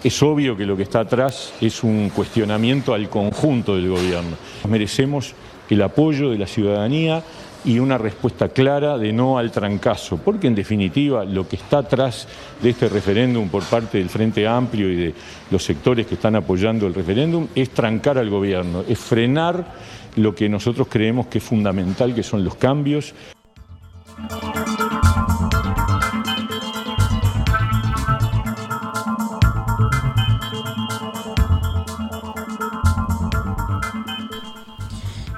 es 0.06 0.22
obvio 0.22 0.56
que 0.56 0.66
lo 0.66 0.76
que 0.76 0.84
está 0.84 1.00
atrás 1.00 1.52
es 1.60 1.82
un 1.82 2.10
cuestionamiento 2.10 2.94
al 2.94 3.08
conjunto 3.08 3.74
del 3.74 3.88
gobierno. 3.88 4.36
Merecemos 4.68 5.34
el 5.68 5.82
apoyo 5.82 6.30
de 6.30 6.38
la 6.38 6.46
ciudadanía 6.46 7.24
y 7.64 7.80
una 7.80 7.98
respuesta 7.98 8.50
clara 8.50 8.98
de 8.98 9.12
no 9.12 9.36
al 9.36 9.50
trancazo, 9.50 10.16
porque 10.18 10.46
en 10.46 10.54
definitiva 10.54 11.24
lo 11.24 11.48
que 11.48 11.56
está 11.56 11.78
atrás 11.78 12.28
de 12.62 12.70
este 12.70 12.88
referéndum 12.88 13.48
por 13.48 13.64
parte 13.64 13.98
del 13.98 14.08
Frente 14.08 14.46
Amplio 14.46 14.92
y 14.92 14.94
de 14.94 15.14
los 15.50 15.64
sectores 15.64 16.06
que 16.06 16.14
están 16.14 16.36
apoyando 16.36 16.86
el 16.86 16.94
referéndum 16.94 17.48
es 17.56 17.70
trancar 17.70 18.16
al 18.16 18.30
gobierno, 18.30 18.84
es 18.88 19.00
frenar 19.00 19.74
lo 20.14 20.36
que 20.36 20.48
nosotros 20.48 20.86
creemos 20.88 21.26
que 21.26 21.38
es 21.38 21.44
fundamental, 21.44 22.14
que 22.14 22.22
son 22.22 22.44
los 22.44 22.54
cambios. 22.54 23.12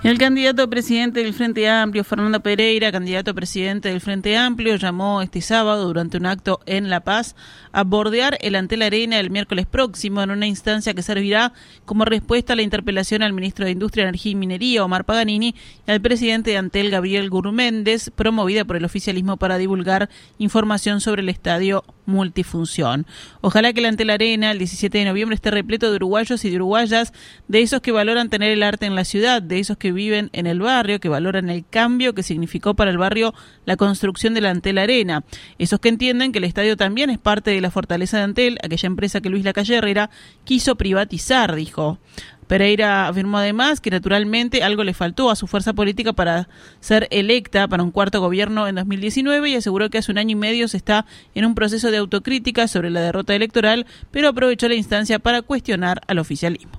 El 0.05 0.17
candidato 0.17 0.63
a 0.63 0.71
presidente 0.71 1.25
del 1.25 1.35
Frente 1.35 1.69
Amplio, 1.69 2.05
Fernando 2.05 2.39
Pereira, 2.41 2.93
candidato 2.93 3.33
a 3.33 3.35
presidente 3.35 3.89
del 3.89 4.01
Frente 4.01 4.37
Amplio, 4.37 4.77
llamó 4.77 5.23
este 5.23 5.41
sábado 5.41 5.89
durante 5.89 6.17
un 6.17 6.27
acto 6.27 6.61
en 6.67 6.89
La 6.89 7.01
Paz 7.01 7.35
a 7.73 7.83
bordear 7.83 8.39
el 8.41 8.55
Antel 8.55 8.83
Arena 8.83 9.19
el 9.19 9.31
miércoles 9.31 9.67
próximo 9.67 10.23
en 10.23 10.31
una 10.31 10.47
instancia 10.47 10.95
que 10.95 11.03
servirá 11.03 11.53
como 11.85 12.05
respuesta 12.05 12.53
a 12.53 12.57
la 12.57 12.63
interpelación 12.63 13.25
al 13.25 13.33
ministro 13.33 13.65
de 13.65 13.73
Industria, 13.73 14.05
Energía 14.05 14.33
y 14.33 14.37
Minería, 14.37 14.85
Omar 14.85 15.05
Paganini, 15.05 15.57
y 15.85 15.91
al 15.91 16.01
presidente 16.01 16.53
de 16.53 16.59
Antel, 16.59 16.91
Gabriel 16.91 17.29
Gurméndez, 17.29 18.11
promovida 18.15 18.65
por 18.65 18.77
el 18.77 18.85
oficialismo 18.85 19.37
para 19.37 19.59
divulgar 19.59 20.09
información 20.39 21.01
sobre 21.01 21.23
el 21.23 21.29
estadio 21.29 21.85
multifunción. 22.07 23.07
Ojalá 23.43 23.73
que 23.73 23.81
el 23.81 23.87
Antel 23.87 24.11
Arena 24.11 24.51
el 24.53 24.59
17 24.59 24.97
de 24.97 25.05
noviembre 25.05 25.35
esté 25.35 25.51
repleto 25.51 25.91
de 25.91 25.97
uruguayos 25.97 26.45
y 26.45 26.51
de 26.51 26.57
uruguayas, 26.57 27.13
de 27.49 27.61
esos 27.61 27.83
que 27.83 27.93
valoran 27.93 28.31
tener 28.31 28.51
el 28.51 28.63
arte 28.63 28.87
en 28.87 28.95
la 28.95 29.05
ciudad, 29.05 29.43
de 29.43 29.59
esos 29.59 29.77
que 29.77 29.93
viven 29.99 30.31
en 30.33 30.47
el 30.47 30.61
barrio, 30.61 31.01
que 31.01 31.11
valoran 31.11 31.51
el 31.51 31.67
cambio 31.69 32.15
que 32.15 32.23
significó 32.23 32.75
para 32.75 32.91
el 32.91 32.97
barrio 32.97 33.35
la 33.67 33.77
construcción 33.77 34.33
del 34.33 34.47
Antel 34.47 34.79
Arena, 34.79 35.25
esos 35.59 35.81
que 35.81 35.91
entienden 35.91 36.33
que 36.33 36.39
el 36.39 36.45
estadio 36.45 36.77
también 36.77 37.11
es 37.11 37.19
parte 37.19 37.51
de 37.51 37.61
la 37.61 37.71
fortaleza 37.71 38.17
de 38.17 38.23
Antel, 38.23 38.59
aquella 38.63 38.87
empresa 38.87 39.21
que 39.21 39.29
Luis 39.29 39.45
Lacalle 39.45 39.77
Herrera 39.77 40.11
quiso 40.45 40.77
privatizar, 40.77 41.55
dijo. 41.55 41.99
Pereira 42.47 43.09
afirmó 43.09 43.39
además 43.39 43.81
que 43.81 43.91
naturalmente 43.91 44.63
algo 44.65 44.83
le 44.83 44.95
faltó 44.95 45.31
a 45.31 45.37
su 45.37 45.47
fuerza 45.47 45.75
política 45.75 46.15
para 46.15 46.49
ser 46.81 47.07
electa 47.11 47.69
para 47.69 47.83
un 47.83 47.91
cuarto 47.91 48.21
gobierno 48.21 48.67
en 48.67 48.77
2019 48.77 49.51
y 49.51 49.57
aseguró 49.57 49.91
que 49.91 49.99
hace 49.99 50.11
un 50.11 50.19
año 50.19 50.33
y 50.33 50.41
medio 50.41 50.67
se 50.67 50.79
está 50.79 51.05
en 51.35 51.45
un 51.45 51.55
proceso 51.55 51.91
de 51.91 51.99
autocrítica 51.99 52.67
sobre 52.67 52.91
la 52.91 53.01
derrota 53.01 53.35
electoral, 53.35 53.87
pero 54.11 54.29
aprovechó 54.29 54.67
la 54.67 54.75
instancia 54.75 55.19
para 55.19 55.43
cuestionar 55.43 56.01
al 56.09 56.19
oficialismo. 56.19 56.73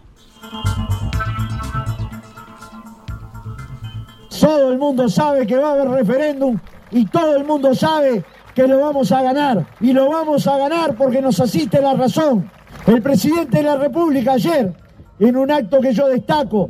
Todo 4.50 4.72
el 4.72 4.80
mundo 4.80 5.08
sabe 5.08 5.46
que 5.46 5.56
va 5.58 5.70
a 5.70 5.74
haber 5.74 5.90
referéndum 5.90 6.58
y 6.90 7.06
todo 7.06 7.36
el 7.36 7.46
mundo 7.46 7.76
sabe 7.76 8.24
que 8.56 8.68
lo 8.68 8.80
vamos 8.80 9.12
a 9.12 9.22
ganar. 9.22 9.64
Y 9.80 9.94
lo 9.94 10.10
vamos 10.10 10.48
a 10.48 10.58
ganar 10.58 10.96
porque 10.96 11.22
nos 11.22 11.40
asiste 11.40 11.80
la 11.80 11.94
razón. 11.94 12.50
El 12.88 13.00
presidente 13.04 13.58
de 13.58 13.64
la 13.64 13.76
República 13.76 14.32
ayer, 14.32 14.74
en 15.20 15.38
un 15.38 15.52
acto 15.52 15.80
que 15.80 15.94
yo 15.94 16.08
destaco, 16.08 16.68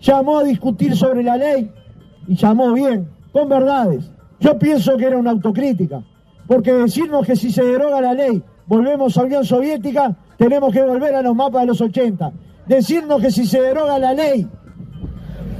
llamó 0.00 0.38
a 0.38 0.44
discutir 0.44 0.96
sobre 0.96 1.22
la 1.22 1.36
ley 1.36 1.70
y 2.26 2.34
llamó 2.34 2.72
bien, 2.72 3.10
con 3.30 3.50
verdades. 3.50 4.10
Yo 4.40 4.58
pienso 4.58 4.96
que 4.96 5.04
era 5.04 5.18
una 5.18 5.32
autocrítica, 5.32 6.02
porque 6.46 6.72
decirnos 6.72 7.26
que 7.26 7.36
si 7.36 7.52
se 7.52 7.62
deroga 7.62 8.00
la 8.00 8.14
ley 8.14 8.42
volvemos 8.66 9.18
a 9.18 9.24
Unión 9.24 9.44
Soviética, 9.44 10.16
tenemos 10.38 10.72
que 10.72 10.82
volver 10.82 11.14
a 11.14 11.20
los 11.20 11.36
mapas 11.36 11.60
de 11.60 11.66
los 11.66 11.80
80. 11.82 12.32
Decirnos 12.66 13.20
que 13.20 13.30
si 13.30 13.44
se 13.44 13.60
deroga 13.60 13.98
la 13.98 14.14
ley 14.14 14.48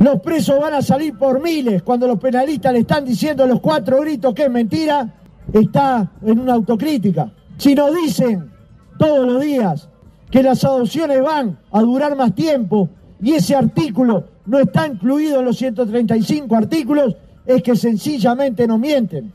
los 0.01 0.21
presos 0.23 0.59
van 0.59 0.73
a 0.73 0.83
salir 0.83 1.17
por 1.17 1.43
miles 1.43 1.83
cuando 1.83 2.07
los 2.07 2.19
penalistas 2.19 2.73
le 2.73 2.81
están 2.81 3.05
diciendo 3.05 3.47
los 3.47 3.61
cuatro 3.61 4.01
gritos 4.01 4.35
que 4.35 4.45
es 4.45 4.51
mentira, 4.51 5.15
está 5.53 6.11
en 6.23 6.41
una 6.41 6.55
autocrítica. 6.55 7.31
Si 7.59 7.75
nos 7.75 7.95
dicen 7.95 8.51
todos 8.99 9.31
los 9.31 9.43
días 9.43 9.91
que 10.31 10.43
las 10.43 10.65
adopciones 10.65 11.23
van 11.23 11.59
a 11.71 11.81
durar 11.83 12.17
más 12.17 12.35
tiempo 12.35 12.89
y 13.21 13.33
ese 13.33 13.55
artículo 13.55 14.25
no 14.47 14.59
está 14.59 14.87
incluido 14.87 15.41
en 15.41 15.45
los 15.45 15.59
135 15.59 16.57
artículos, 16.57 17.17
es 17.45 17.63
que 17.63 17.77
sencillamente 17.77 18.67
no 18.67 18.79
mienten. 18.79 19.35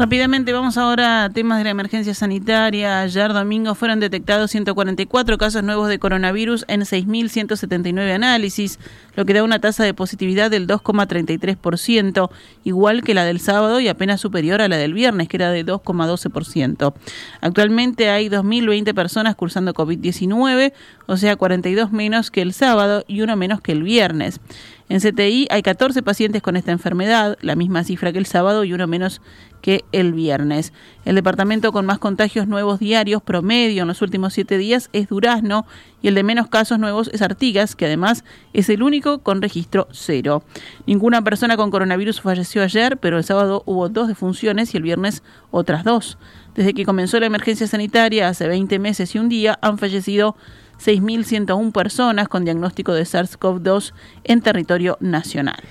Rápidamente 0.00 0.54
vamos 0.54 0.78
ahora 0.78 1.24
a 1.24 1.28
temas 1.28 1.58
de 1.58 1.64
la 1.64 1.70
emergencia 1.70 2.14
sanitaria. 2.14 3.02
Ayer 3.02 3.34
domingo 3.34 3.74
fueron 3.74 4.00
detectados 4.00 4.50
144 4.50 5.36
casos 5.36 5.62
nuevos 5.62 5.90
de 5.90 5.98
coronavirus 5.98 6.64
en 6.68 6.80
6.179 6.80 8.14
análisis, 8.14 8.78
lo 9.14 9.26
que 9.26 9.34
da 9.34 9.44
una 9.44 9.58
tasa 9.58 9.84
de 9.84 9.92
positividad 9.92 10.50
del 10.50 10.66
2,33%, 10.66 12.30
igual 12.64 13.02
que 13.02 13.12
la 13.12 13.26
del 13.26 13.40
sábado 13.40 13.78
y 13.78 13.88
apenas 13.88 14.22
superior 14.22 14.62
a 14.62 14.68
la 14.68 14.78
del 14.78 14.94
viernes, 14.94 15.28
que 15.28 15.36
era 15.36 15.50
de 15.50 15.66
2,12%. 15.66 16.94
Actualmente 17.42 18.08
hay 18.08 18.30
2.020 18.30 18.94
personas 18.94 19.36
cursando 19.36 19.74
COVID-19, 19.74 20.72
o 21.08 21.16
sea 21.18 21.36
42 21.36 21.92
menos 21.92 22.30
que 22.30 22.40
el 22.40 22.54
sábado 22.54 23.04
y 23.06 23.20
uno 23.20 23.36
menos 23.36 23.60
que 23.60 23.72
el 23.72 23.82
viernes. 23.82 24.40
En 24.90 24.98
CTI 24.98 25.46
hay 25.50 25.62
14 25.62 26.02
pacientes 26.02 26.42
con 26.42 26.56
esta 26.56 26.72
enfermedad, 26.72 27.38
la 27.42 27.54
misma 27.54 27.84
cifra 27.84 28.10
que 28.10 28.18
el 28.18 28.26
sábado 28.26 28.64
y 28.64 28.72
uno 28.72 28.88
menos 28.88 29.22
que 29.62 29.84
el 29.92 30.12
viernes. 30.12 30.72
El 31.04 31.14
departamento 31.14 31.70
con 31.70 31.86
más 31.86 32.00
contagios 32.00 32.48
nuevos 32.48 32.80
diarios 32.80 33.22
promedio 33.22 33.82
en 33.82 33.88
los 33.88 34.02
últimos 34.02 34.34
siete 34.34 34.58
días 34.58 34.90
es 34.92 35.06
Durazno 35.06 35.64
y 36.02 36.08
el 36.08 36.16
de 36.16 36.24
menos 36.24 36.48
casos 36.48 36.80
nuevos 36.80 37.08
es 37.12 37.22
Artigas, 37.22 37.76
que 37.76 37.86
además 37.86 38.24
es 38.52 38.68
el 38.68 38.82
único 38.82 39.20
con 39.20 39.40
registro 39.40 39.86
cero. 39.92 40.42
Ninguna 40.86 41.22
persona 41.22 41.56
con 41.56 41.70
coronavirus 41.70 42.20
falleció 42.20 42.64
ayer, 42.64 42.96
pero 42.96 43.16
el 43.16 43.22
sábado 43.22 43.62
hubo 43.66 43.88
dos 43.88 44.08
defunciones 44.08 44.74
y 44.74 44.78
el 44.78 44.82
viernes 44.82 45.22
otras 45.52 45.84
dos. 45.84 46.18
Desde 46.54 46.74
que 46.74 46.84
comenzó 46.84 47.20
la 47.20 47.26
emergencia 47.26 47.66
sanitaria 47.66 48.28
hace 48.28 48.48
20 48.48 48.78
meses 48.78 49.14
y 49.14 49.18
un 49.18 49.28
día 49.28 49.58
han 49.62 49.78
fallecido 49.78 50.36
6.101 50.84 51.72
personas 51.72 52.28
con 52.28 52.44
diagnóstico 52.44 52.92
de 52.92 53.02
SARS-CoV-2 53.02 53.92
en 54.24 54.40
territorio 54.40 54.96
nacional. 55.00 55.62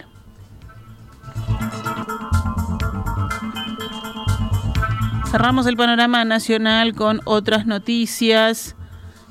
Cerramos 5.30 5.68
el 5.68 5.78
panorama 5.78 6.26
nacional 6.26 6.96
con 6.96 7.22
otras 7.26 7.68
noticias. 7.68 8.76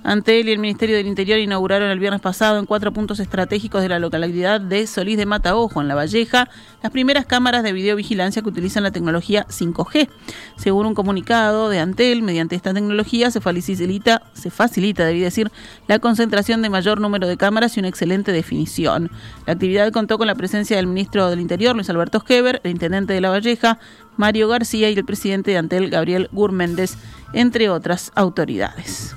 Antel 0.04 0.48
y 0.48 0.52
el 0.52 0.58
Ministerio 0.58 0.96
del 0.96 1.06
Interior 1.06 1.38
inauguraron 1.38 1.90
el 1.90 1.98
viernes 1.98 2.20
pasado 2.20 2.58
en 2.58 2.66
cuatro 2.66 2.92
puntos 2.92 3.20
estratégicos 3.20 3.82
de 3.82 3.88
la 3.88 3.98
localidad 3.98 4.60
de 4.60 4.86
Solís 4.86 5.16
de 5.16 5.26
Mataojo, 5.26 5.80
en 5.80 5.88
La 5.88 5.94
Valleja, 5.94 6.48
las 6.82 6.92
primeras 6.92 7.26
cámaras 7.26 7.62
de 7.62 7.72
videovigilancia 7.72 8.40
que 8.40 8.48
utilizan 8.48 8.84
la 8.84 8.90
tecnología 8.90 9.46
5G. 9.48 10.08
Según 10.56 10.86
un 10.86 10.94
comunicado 10.94 11.68
de 11.68 11.80
Antel, 11.80 12.22
mediante 12.22 12.56
esta 12.56 12.72
tecnología 12.72 13.30
se 13.30 13.40
facilita, 13.40 14.22
se 14.32 14.50
facilita, 14.50 15.04
debí 15.04 15.20
decir, 15.20 15.50
la 15.88 15.98
concentración 15.98 16.62
de 16.62 16.70
mayor 16.70 17.00
número 17.00 17.26
de 17.26 17.36
cámaras 17.36 17.76
y 17.76 17.80
una 17.80 17.88
excelente 17.88 18.32
definición. 18.32 19.10
La 19.46 19.54
actividad 19.54 19.92
contó 19.92 20.16
con 20.16 20.26
la 20.26 20.34
presencia 20.34 20.76
del 20.76 20.86
ministro 20.86 21.28
del 21.28 21.40
Interior, 21.40 21.74
Luis 21.74 21.90
Alberto 21.90 22.22
Heber, 22.26 22.60
el 22.64 22.70
intendente 22.70 23.12
de 23.12 23.20
La 23.20 23.30
Valleja, 23.30 23.78
Mario 24.16 24.48
García 24.48 24.90
y 24.90 24.94
el 24.94 25.04
presidente 25.04 25.50
de 25.50 25.58
Antel, 25.58 25.90
Gabriel 25.90 26.28
Gurméndez, 26.32 26.96
entre 27.32 27.68
otras 27.68 28.12
autoridades. 28.14 29.14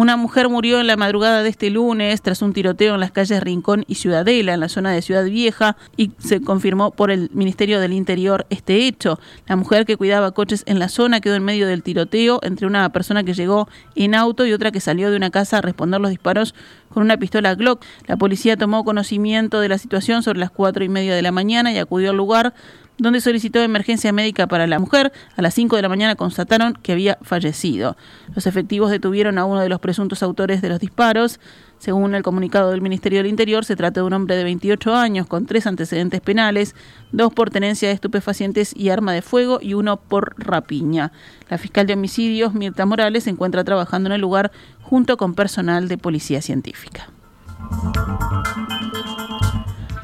Una 0.00 0.16
mujer 0.16 0.48
murió 0.48 0.80
en 0.80 0.86
la 0.86 0.96
madrugada 0.96 1.42
de 1.42 1.50
este 1.50 1.68
lunes 1.68 2.22
tras 2.22 2.40
un 2.40 2.54
tiroteo 2.54 2.94
en 2.94 3.00
las 3.00 3.12
calles 3.12 3.42
Rincón 3.42 3.84
y 3.86 3.96
Ciudadela, 3.96 4.54
en 4.54 4.60
la 4.60 4.70
zona 4.70 4.92
de 4.92 5.02
Ciudad 5.02 5.26
Vieja, 5.26 5.76
y 5.98 6.12
se 6.16 6.40
confirmó 6.40 6.90
por 6.90 7.10
el 7.10 7.28
Ministerio 7.34 7.80
del 7.80 7.92
Interior 7.92 8.46
este 8.48 8.86
hecho. 8.86 9.20
La 9.46 9.56
mujer 9.56 9.84
que 9.84 9.98
cuidaba 9.98 10.30
coches 10.30 10.62
en 10.64 10.78
la 10.78 10.88
zona 10.88 11.20
quedó 11.20 11.34
en 11.34 11.44
medio 11.44 11.66
del 11.66 11.82
tiroteo 11.82 12.40
entre 12.42 12.66
una 12.66 12.88
persona 12.88 13.24
que 13.24 13.34
llegó 13.34 13.68
en 13.94 14.14
auto 14.14 14.46
y 14.46 14.54
otra 14.54 14.70
que 14.70 14.80
salió 14.80 15.10
de 15.10 15.18
una 15.18 15.28
casa 15.28 15.58
a 15.58 15.60
responder 15.60 16.00
los 16.00 16.08
disparos 16.08 16.54
con 16.88 17.02
una 17.02 17.18
pistola 17.18 17.54
Glock. 17.54 17.84
La 18.06 18.16
policía 18.16 18.56
tomó 18.56 18.84
conocimiento 18.84 19.60
de 19.60 19.68
la 19.68 19.76
situación 19.76 20.22
sobre 20.22 20.38
las 20.38 20.50
cuatro 20.50 20.82
y 20.82 20.88
media 20.88 21.14
de 21.14 21.20
la 21.20 21.30
mañana 21.30 21.72
y 21.72 21.78
acudió 21.78 22.08
al 22.08 22.16
lugar 22.16 22.54
donde 23.00 23.20
solicitó 23.20 23.60
emergencia 23.60 24.12
médica 24.12 24.46
para 24.46 24.66
la 24.66 24.78
mujer. 24.78 25.12
A 25.36 25.42
las 25.42 25.54
5 25.54 25.76
de 25.76 25.82
la 25.82 25.88
mañana 25.88 26.14
constataron 26.16 26.74
que 26.74 26.92
había 26.92 27.18
fallecido. 27.22 27.96
Los 28.34 28.46
efectivos 28.46 28.90
detuvieron 28.90 29.38
a 29.38 29.44
uno 29.44 29.60
de 29.60 29.68
los 29.68 29.80
presuntos 29.80 30.22
autores 30.22 30.62
de 30.62 30.68
los 30.68 30.80
disparos. 30.80 31.40
Según 31.78 32.14
el 32.14 32.22
comunicado 32.22 32.70
del 32.70 32.82
Ministerio 32.82 33.20
del 33.20 33.26
Interior, 33.26 33.64
se 33.64 33.74
trata 33.74 34.00
de 34.00 34.06
un 34.06 34.12
hombre 34.12 34.36
de 34.36 34.44
28 34.44 34.94
años 34.94 35.26
con 35.26 35.46
tres 35.46 35.66
antecedentes 35.66 36.20
penales, 36.20 36.74
dos 37.10 37.32
por 37.32 37.48
tenencia 37.48 37.88
de 37.88 37.94
estupefacientes 37.94 38.76
y 38.76 38.90
arma 38.90 39.14
de 39.14 39.22
fuego 39.22 39.60
y 39.62 39.72
uno 39.72 39.96
por 39.96 40.34
rapiña. 40.36 41.12
La 41.48 41.56
fiscal 41.56 41.86
de 41.86 41.94
homicidios, 41.94 42.52
Mirta 42.52 42.84
Morales, 42.84 43.24
se 43.24 43.30
encuentra 43.30 43.64
trabajando 43.64 44.08
en 44.08 44.12
el 44.12 44.20
lugar 44.20 44.52
junto 44.82 45.16
con 45.16 45.34
personal 45.34 45.88
de 45.88 45.96
policía 45.96 46.42
científica. 46.42 47.08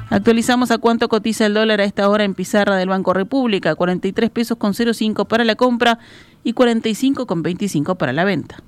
Actualizamos 0.08 0.70
a 0.70 0.78
cuánto 0.78 1.08
cotiza 1.08 1.46
el 1.46 1.54
dólar 1.54 1.80
a 1.80 1.84
esta 1.84 2.08
hora 2.08 2.25
en 2.25 2.34
pizarra 2.34 2.76
del 2.76 2.88
Banco 2.88 3.12
República, 3.12 3.75
43 3.75 4.30
pesos 4.30 4.56
con 4.56 4.72
05 4.75 5.25
para 5.25 5.44
la 5.44 5.56
compra 5.56 5.98
y 6.44 6.52
45 6.52 7.26
con 7.26 7.42
25 7.42 7.96
para 7.96 8.12
la 8.12 8.25
venta. 8.25 8.62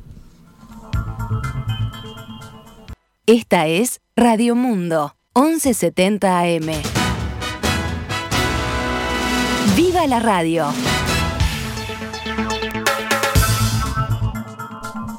Esta 3.26 3.66
es 3.66 4.00
Radio 4.16 4.54
Mundo, 4.56 5.14
1170 5.36 6.40
AM. 6.40 6.72
¡Viva 9.76 10.06
la 10.08 10.18
radio! 10.18 10.66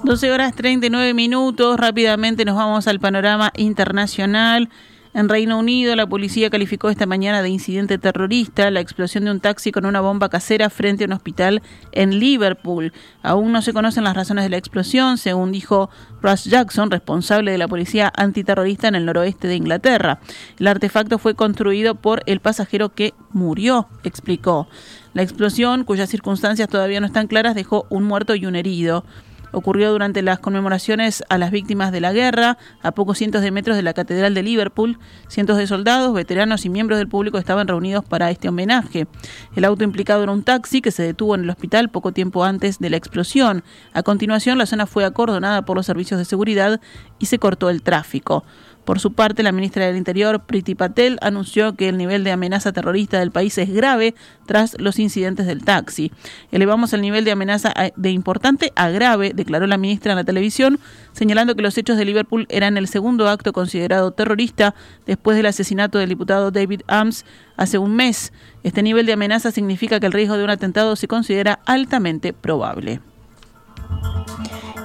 12 0.04 0.32
horas 0.32 0.56
39 0.56 1.14
minutos, 1.14 1.80
rápidamente 1.80 2.44
nos 2.44 2.56
vamos 2.56 2.88
al 2.88 3.00
panorama 3.00 3.54
internacional. 3.56 4.70
En 5.12 5.28
Reino 5.28 5.58
Unido, 5.58 5.96
la 5.96 6.06
policía 6.06 6.52
calificó 6.52 6.92
esta 6.92 7.08
mañana 7.08 7.42
de 7.42 7.50
incidente 7.50 7.98
terrorista 7.98 8.70
la 8.70 8.80
explosión 8.80 9.26
de 9.26 9.32
un 9.32 9.40
taxi 9.40 9.72
con 9.72 9.88
una 9.88 10.02
bomba 10.02 10.30
casera 10.30 10.70
frente 10.70 11.04
a 11.04 11.08
un 11.08 11.14
hospital 11.14 11.64
en 11.92 12.20
Liverpool. 12.20 12.94
Aún 13.24 13.52
no 13.52 13.64
se 13.64 13.74
conocen 13.74 14.04
las 14.04 14.16
razones 14.16 14.44
de 14.44 14.52
la 14.52 14.58
explosión, 14.58 15.18
según 15.18 15.52
dijo 15.52 15.90
Russ 16.22 16.44
Jackson, 16.44 16.92
responsable 16.92 17.52
de 17.52 17.58
la 17.58 17.68
policía 17.68 18.14
antiterrorista 18.16 18.88
en 18.88 18.94
el 18.94 19.06
noroeste 19.06 19.48
de 19.48 19.56
Inglaterra. 19.56 20.20
El 20.60 20.68
artefacto 20.68 21.18
fue 21.18 21.34
construido 21.34 21.96
por 21.96 22.22
el 22.28 22.40
pasajero 22.40 22.90
que 22.90 23.16
murió, 23.32 23.88
explicó. 24.04 24.68
La 25.16 25.24
explosión, 25.24 25.86
cuyas 25.86 26.10
circunstancias 26.10 26.70
todavía 26.70 27.00
no 27.00 27.08
están 27.08 27.26
claras, 27.26 27.56
dejó 27.56 27.88
un 27.90 28.04
muerto 28.04 28.36
y 28.36 28.46
un 28.46 28.56
herido 28.56 29.04
ocurrió 29.52 29.92
durante 29.92 30.22
las 30.22 30.40
conmemoraciones 30.40 31.24
a 31.30 31.38
las 31.38 31.52
víctimas 31.52 31.92
de 31.92 32.02
la 32.02 32.14
guerra, 32.14 32.58
a 32.82 32.92
pocos 32.92 33.18
cientos 33.18 33.42
de 33.42 33.52
metros 33.52 33.76
de 33.76 33.84
la 33.84 33.94
Catedral 33.94 34.34
de 34.34 34.44
Liverpool. 34.44 35.00
Cientos 35.28 35.58
de 35.58 35.68
soldados, 35.68 36.14
veteranos 36.14 36.66
y 36.66 36.70
miembros 36.70 37.00
del 37.00 37.08
público 37.08 37.38
estaban 37.38 37.68
reunidos 37.68 38.06
para 38.06 38.32
este 38.32 38.50
homenaje. 38.50 39.08
El 39.56 39.66
auto 39.66 39.84
implicado 39.84 40.24
era 40.24 40.32
un 40.32 40.44
taxi 40.44 40.82
que 40.82 40.92
se 40.92 41.04
detuvo 41.04 41.36
en 41.36 41.42
el 41.42 41.50
hospital 41.50 41.90
poco 41.90 42.12
tiempo 42.12 42.44
antes 42.44 42.80
de 42.80 42.90
la 42.90 42.98
explosión. 42.98 43.64
A 43.94 44.04
continuación, 44.04 44.58
la 44.58 44.66
zona 44.66 44.86
fue 44.86 45.06
acordonada 45.06 45.64
por 45.64 45.78
los 45.78 45.86
servicios 45.86 46.18
de 46.18 46.26
seguridad 46.26 46.80
y 47.20 47.26
se 47.26 47.40
cortó 47.40 47.70
el 47.70 47.82
tráfico. 47.82 48.44
Por 48.90 49.00
su 49.00 49.14
parte, 49.14 49.44
la 49.44 49.52
ministra 49.52 49.86
del 49.86 49.98
Interior, 49.98 50.40
Priti 50.40 50.74
Patel, 50.74 51.20
anunció 51.22 51.76
que 51.76 51.90
el 51.90 51.98
nivel 52.00 52.24
de 52.24 52.32
amenaza 52.32 52.74
terrorista 52.74 53.20
del 53.20 53.30
país 53.30 53.56
es 53.60 53.72
grave 53.72 54.16
tras 54.48 54.76
los 54.80 54.98
incidentes 54.98 55.46
del 55.46 55.64
taxi. 55.64 56.12
Elevamos 56.52 56.92
el 56.94 57.02
nivel 57.02 57.24
de 57.24 57.30
amenaza 57.30 57.72
de 57.96 58.10
importante 58.10 58.74
a 58.76 58.90
grave, 58.90 59.34
declaró 59.36 59.68
la 59.68 59.78
ministra 59.78 60.14
en 60.14 60.16
la 60.16 60.24
televisión, 60.24 60.80
señalando 61.12 61.56
que 61.56 61.62
los 61.62 61.78
hechos 61.78 61.98
de 61.98 62.06
Liverpool 62.06 62.48
eran 62.50 62.78
el 62.78 62.88
segundo 62.88 63.30
acto 63.30 63.54
considerado 63.54 64.10
terrorista 64.10 64.74
después 65.06 65.38
del 65.38 65.46
asesinato 65.46 66.00
del 66.00 66.10
diputado 66.10 66.50
David 66.50 66.82
Ames 66.88 67.26
hace 67.58 67.78
un 67.78 67.96
mes. 67.96 68.34
Este 68.64 68.82
nivel 68.82 69.06
de 69.06 69.14
amenaza 69.14 69.52
significa 69.52 70.00
que 70.00 70.08
el 70.08 70.14
riesgo 70.14 70.36
de 70.36 70.46
un 70.46 70.50
atentado 70.50 70.96
se 70.96 71.08
considera 71.08 71.60
altamente 71.68 72.34
probable. 72.34 73.02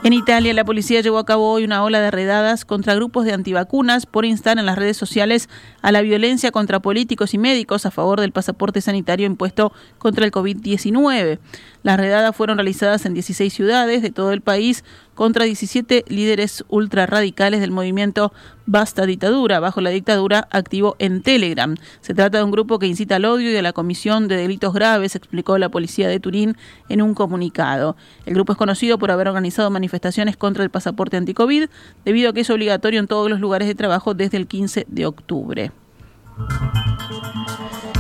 En 0.05 0.13
Italia, 0.13 0.53
la 0.53 0.67
policía 0.67 1.01
llevó 1.01 1.17
a 1.17 1.25
cabo 1.25 1.51
hoy 1.51 1.65
una 1.65 1.83
ola 1.83 1.99
de 1.99 2.11
redadas 2.11 2.67
contra 2.67 2.95
grupos 2.95 3.25
de 3.25 3.33
antivacunas 3.33 4.05
por 4.05 4.27
instar 4.27 4.59
en 4.59 4.67
las 4.67 4.77
redes 4.77 4.99
sociales 4.99 5.49
a 5.81 5.93
la 5.93 6.03
violencia 6.03 6.51
contra 6.51 6.81
políticos 6.81 7.33
y 7.33 7.39
médicos 7.39 7.87
a 7.87 7.91
favor 7.91 8.21
del 8.21 8.31
pasaporte 8.31 8.83
sanitario 8.83 9.27
impuesto 9.27 9.73
contra 9.97 10.27
el 10.27 10.31
COVID-19. 10.31 11.39
Las 11.83 11.97
redadas 11.99 12.37
fueron 12.37 12.59
realizadas 12.59 13.07
en 13.07 13.15
16 13.15 13.51
ciudades 13.51 14.03
de 14.03 14.11
todo 14.11 14.33
el 14.33 14.43
país 14.43 14.85
contra 15.15 15.45
17 15.45 16.05
líderes 16.09 16.65
ultrarradicales 16.69 17.61
del 17.61 17.71
movimiento 17.71 18.33
Basta 18.67 19.07
Dictadura, 19.07 19.61
bajo 19.61 19.81
la 19.81 19.91
dictadura 19.91 20.49
activo 20.51 20.97
en 20.99 21.23
Telegram. 21.23 21.77
Se 22.01 22.15
trata 22.15 22.39
de 22.39 22.45
un 22.45 22.51
grupo 22.51 22.79
que 22.79 22.87
incita 22.87 23.17
al 23.17 23.25
odio 23.25 23.51
y 23.51 23.57
a 23.57 23.63
la 23.63 23.73
comisión 23.73 24.29
de 24.29 24.37
delitos 24.37 24.73
graves, 24.73 25.17
explicó 25.17 25.59
la 25.59 25.69
policía 25.69 26.09
de 26.09 26.21
Turín 26.21 26.57
en 26.89 27.03
un 27.03 27.15
comunicado. 27.15 27.97
El 28.27 28.35
grupo 28.35 28.53
es 28.53 28.59
conocido 28.59 28.99
por 28.99 29.11
haber 29.11 29.29
organizado 29.29 29.71
manifestaciones 29.71 30.37
contra 30.37 30.65
el 30.65 30.71
pasaporte 30.71 31.17
anticovid, 31.17 31.69
debido 32.05 32.31
a 32.31 32.33
que 32.33 32.41
es 32.41 32.51
obligatorio 32.51 33.01
en 33.01 33.07
todos 33.07 33.29
los 33.31 33.41
lugares 33.41 33.69
de 33.69 33.75
trabajo 33.75 34.15
desde 34.15 34.39
el 34.39 34.47
15 34.47 34.87
de 34.89 35.07
octubre. 35.07 35.73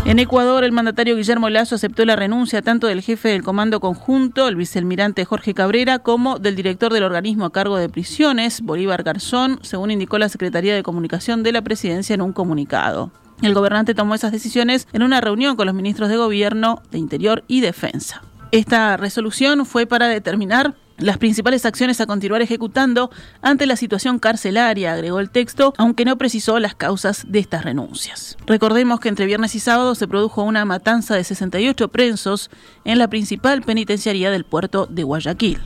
En 0.06 0.18
Ecuador, 0.18 0.64
el 0.64 0.72
mandatario 0.72 1.16
Guillermo 1.16 1.48
Lazo 1.48 1.76
aceptó 1.76 2.04
la 2.04 2.14
renuncia 2.14 2.60
tanto 2.60 2.86
del 2.86 3.00
jefe 3.00 3.30
del 3.30 3.42
Comando 3.42 3.80
Conjunto, 3.80 4.48
el 4.48 4.54
vicealmirante 4.54 5.24
Jorge 5.24 5.54
Cabrera, 5.54 5.98
como 6.00 6.38
del 6.38 6.56
director 6.56 6.92
del 6.92 7.04
organismo 7.04 7.46
a 7.46 7.52
cargo 7.52 7.78
de 7.78 7.88
prisiones, 7.88 8.60
Bolívar 8.60 9.02
Garzón, 9.02 9.60
según 9.62 9.90
indicó 9.90 10.18
la 10.18 10.28
Secretaría 10.28 10.74
de 10.74 10.82
Comunicación 10.82 11.42
de 11.42 11.52
la 11.52 11.62
Presidencia 11.62 12.12
en 12.12 12.20
un 12.20 12.34
comunicado. 12.34 13.12
El 13.40 13.54
gobernante 13.54 13.94
tomó 13.94 14.14
esas 14.14 14.30
decisiones 14.30 14.88
en 14.92 15.02
una 15.02 15.22
reunión 15.22 15.56
con 15.56 15.64
los 15.66 15.74
ministros 15.74 16.10
de 16.10 16.18
Gobierno, 16.18 16.82
de 16.90 16.98
Interior 16.98 17.42
y 17.48 17.62
Defensa. 17.62 18.20
Esta 18.50 18.98
resolución 18.98 19.64
fue 19.64 19.86
para 19.86 20.06
determinar 20.06 20.74
las 20.98 21.18
principales 21.18 21.66
acciones 21.66 22.00
a 22.00 22.06
continuar 22.06 22.42
ejecutando 22.42 23.10
ante 23.42 23.66
la 23.66 23.76
situación 23.76 24.18
carcelaria, 24.18 24.92
agregó 24.92 25.20
el 25.20 25.30
texto, 25.30 25.74
aunque 25.76 26.04
no 26.04 26.18
precisó 26.18 26.58
las 26.58 26.74
causas 26.74 27.24
de 27.28 27.40
estas 27.40 27.64
renuncias. 27.64 28.36
Recordemos 28.46 29.00
que 29.00 29.08
entre 29.08 29.26
viernes 29.26 29.54
y 29.54 29.60
sábado 29.60 29.94
se 29.94 30.06
produjo 30.06 30.42
una 30.42 30.64
matanza 30.64 31.14
de 31.16 31.24
68 31.24 31.88
presos 31.88 32.50
en 32.84 32.98
la 32.98 33.08
principal 33.08 33.62
penitenciaría 33.62 34.30
del 34.30 34.44
puerto 34.44 34.86
de 34.86 35.02
Guayaquil. 35.02 35.60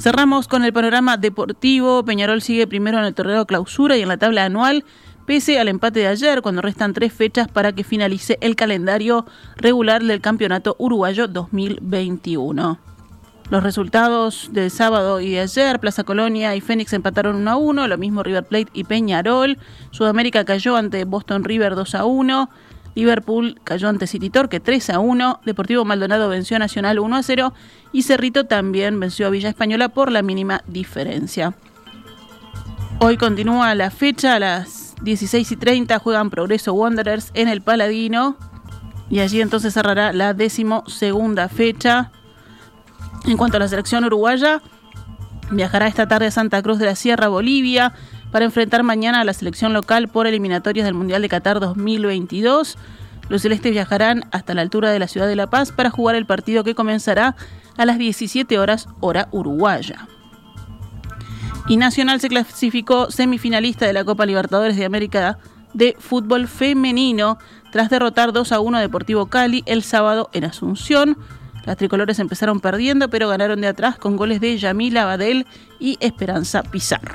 Cerramos 0.00 0.48
con 0.48 0.64
el 0.64 0.72
panorama 0.72 1.18
deportivo. 1.18 2.02
Peñarol 2.06 2.40
sigue 2.40 2.66
primero 2.66 2.98
en 2.98 3.04
el 3.04 3.12
torneo 3.12 3.44
clausura 3.44 3.98
y 3.98 4.00
en 4.02 4.08
la 4.08 4.16
tabla 4.16 4.46
anual 4.46 4.86
pese 5.26 5.58
al 5.58 5.68
empate 5.68 6.00
de 6.00 6.06
ayer, 6.08 6.42
cuando 6.42 6.62
restan 6.62 6.92
tres 6.92 7.12
fechas 7.12 7.48
para 7.48 7.72
que 7.72 7.84
finalice 7.84 8.38
el 8.40 8.56
calendario 8.56 9.26
regular 9.56 10.02
del 10.02 10.20
Campeonato 10.20 10.76
Uruguayo 10.78 11.28
2021. 11.28 12.78
Los 13.50 13.64
resultados 13.64 14.50
del 14.52 14.70
sábado 14.70 15.20
y 15.20 15.30
de 15.30 15.40
ayer, 15.40 15.80
Plaza 15.80 16.04
Colonia 16.04 16.54
y 16.54 16.60
Fénix 16.60 16.92
empataron 16.92 17.34
1 17.34 17.50
a 17.50 17.56
1, 17.56 17.88
lo 17.88 17.98
mismo 17.98 18.22
River 18.22 18.44
Plate 18.44 18.70
y 18.72 18.84
Peñarol. 18.84 19.58
Sudamérica 19.90 20.44
cayó 20.44 20.76
ante 20.76 21.04
Boston 21.04 21.42
River 21.42 21.74
2 21.74 21.94
a 21.96 22.04
1. 22.04 22.48
Liverpool 22.94 23.60
cayó 23.64 23.88
ante 23.88 24.06
City 24.06 24.30
Torque 24.30 24.60
3 24.60 24.90
a 24.90 24.98
1. 25.00 25.40
Deportivo 25.44 25.84
Maldonado 25.84 26.28
venció 26.28 26.56
a 26.56 26.60
Nacional 26.60 27.00
1 27.00 27.16
a 27.16 27.22
0. 27.24 27.52
Y 27.92 28.02
Cerrito 28.02 28.46
también 28.46 29.00
venció 29.00 29.26
a 29.26 29.30
Villa 29.30 29.48
Española 29.48 29.88
por 29.88 30.12
la 30.12 30.22
mínima 30.22 30.62
diferencia. 30.68 31.54
Hoy 33.00 33.16
continúa 33.16 33.74
la 33.74 33.90
fecha 33.90 34.36
a 34.36 34.38
las 34.38 34.79
16 35.02 35.50
y 35.52 35.56
30 35.56 35.98
juegan 35.98 36.30
Progreso 36.30 36.72
Wanderers 36.74 37.30
en 37.34 37.48
el 37.48 37.62
Paladino. 37.62 38.36
Y 39.08 39.20
allí 39.20 39.40
entonces 39.40 39.74
cerrará 39.74 40.12
la 40.12 40.34
décimo 40.34 40.84
segunda 40.86 41.48
fecha. 41.48 42.12
En 43.26 43.36
cuanto 43.36 43.56
a 43.56 43.60
la 43.60 43.68
selección 43.68 44.04
uruguaya, 44.04 44.62
viajará 45.50 45.86
esta 45.86 46.06
tarde 46.06 46.26
a 46.26 46.30
Santa 46.30 46.62
Cruz 46.62 46.78
de 46.78 46.86
la 46.86 46.94
Sierra, 46.94 47.28
Bolivia, 47.28 47.92
para 48.30 48.44
enfrentar 48.44 48.82
mañana 48.82 49.20
a 49.20 49.24
la 49.24 49.32
selección 49.32 49.72
local 49.72 50.08
por 50.08 50.26
eliminatorias 50.26 50.84
del 50.84 50.94
Mundial 50.94 51.22
de 51.22 51.28
Qatar 51.28 51.60
2022. 51.60 52.78
Los 53.28 53.42
celestes 53.42 53.72
viajarán 53.72 54.24
hasta 54.32 54.54
la 54.54 54.62
altura 54.62 54.90
de 54.90 54.98
la 54.98 55.08
ciudad 55.08 55.26
de 55.26 55.36
La 55.36 55.48
Paz 55.48 55.72
para 55.72 55.90
jugar 55.90 56.16
el 56.16 56.26
partido 56.26 56.64
que 56.64 56.74
comenzará 56.74 57.36
a 57.76 57.86
las 57.86 57.98
17 57.98 58.58
horas 58.58 58.88
hora 59.00 59.28
uruguaya. 59.32 60.08
Y 61.70 61.76
Nacional 61.76 62.20
se 62.20 62.28
clasificó 62.28 63.12
semifinalista 63.12 63.86
de 63.86 63.92
la 63.92 64.02
Copa 64.04 64.26
Libertadores 64.26 64.76
de 64.76 64.84
América 64.84 65.38
de 65.72 65.94
fútbol 66.00 66.48
femenino 66.48 67.38
tras 67.70 67.90
derrotar 67.90 68.32
2 68.32 68.50
a 68.50 68.58
1 68.58 68.78
a 68.78 68.80
Deportivo 68.80 69.26
Cali 69.26 69.62
el 69.66 69.84
sábado 69.84 70.30
en 70.32 70.42
Asunción. 70.42 71.16
Las 71.64 71.76
tricolores 71.76 72.18
empezaron 72.18 72.58
perdiendo, 72.58 73.08
pero 73.08 73.28
ganaron 73.28 73.60
de 73.60 73.68
atrás 73.68 73.96
con 73.96 74.16
goles 74.16 74.40
de 74.40 74.58
Yamila 74.58 75.04
Badel 75.04 75.46
y 75.78 75.96
Esperanza 76.00 76.64
Pizarro. 76.64 77.14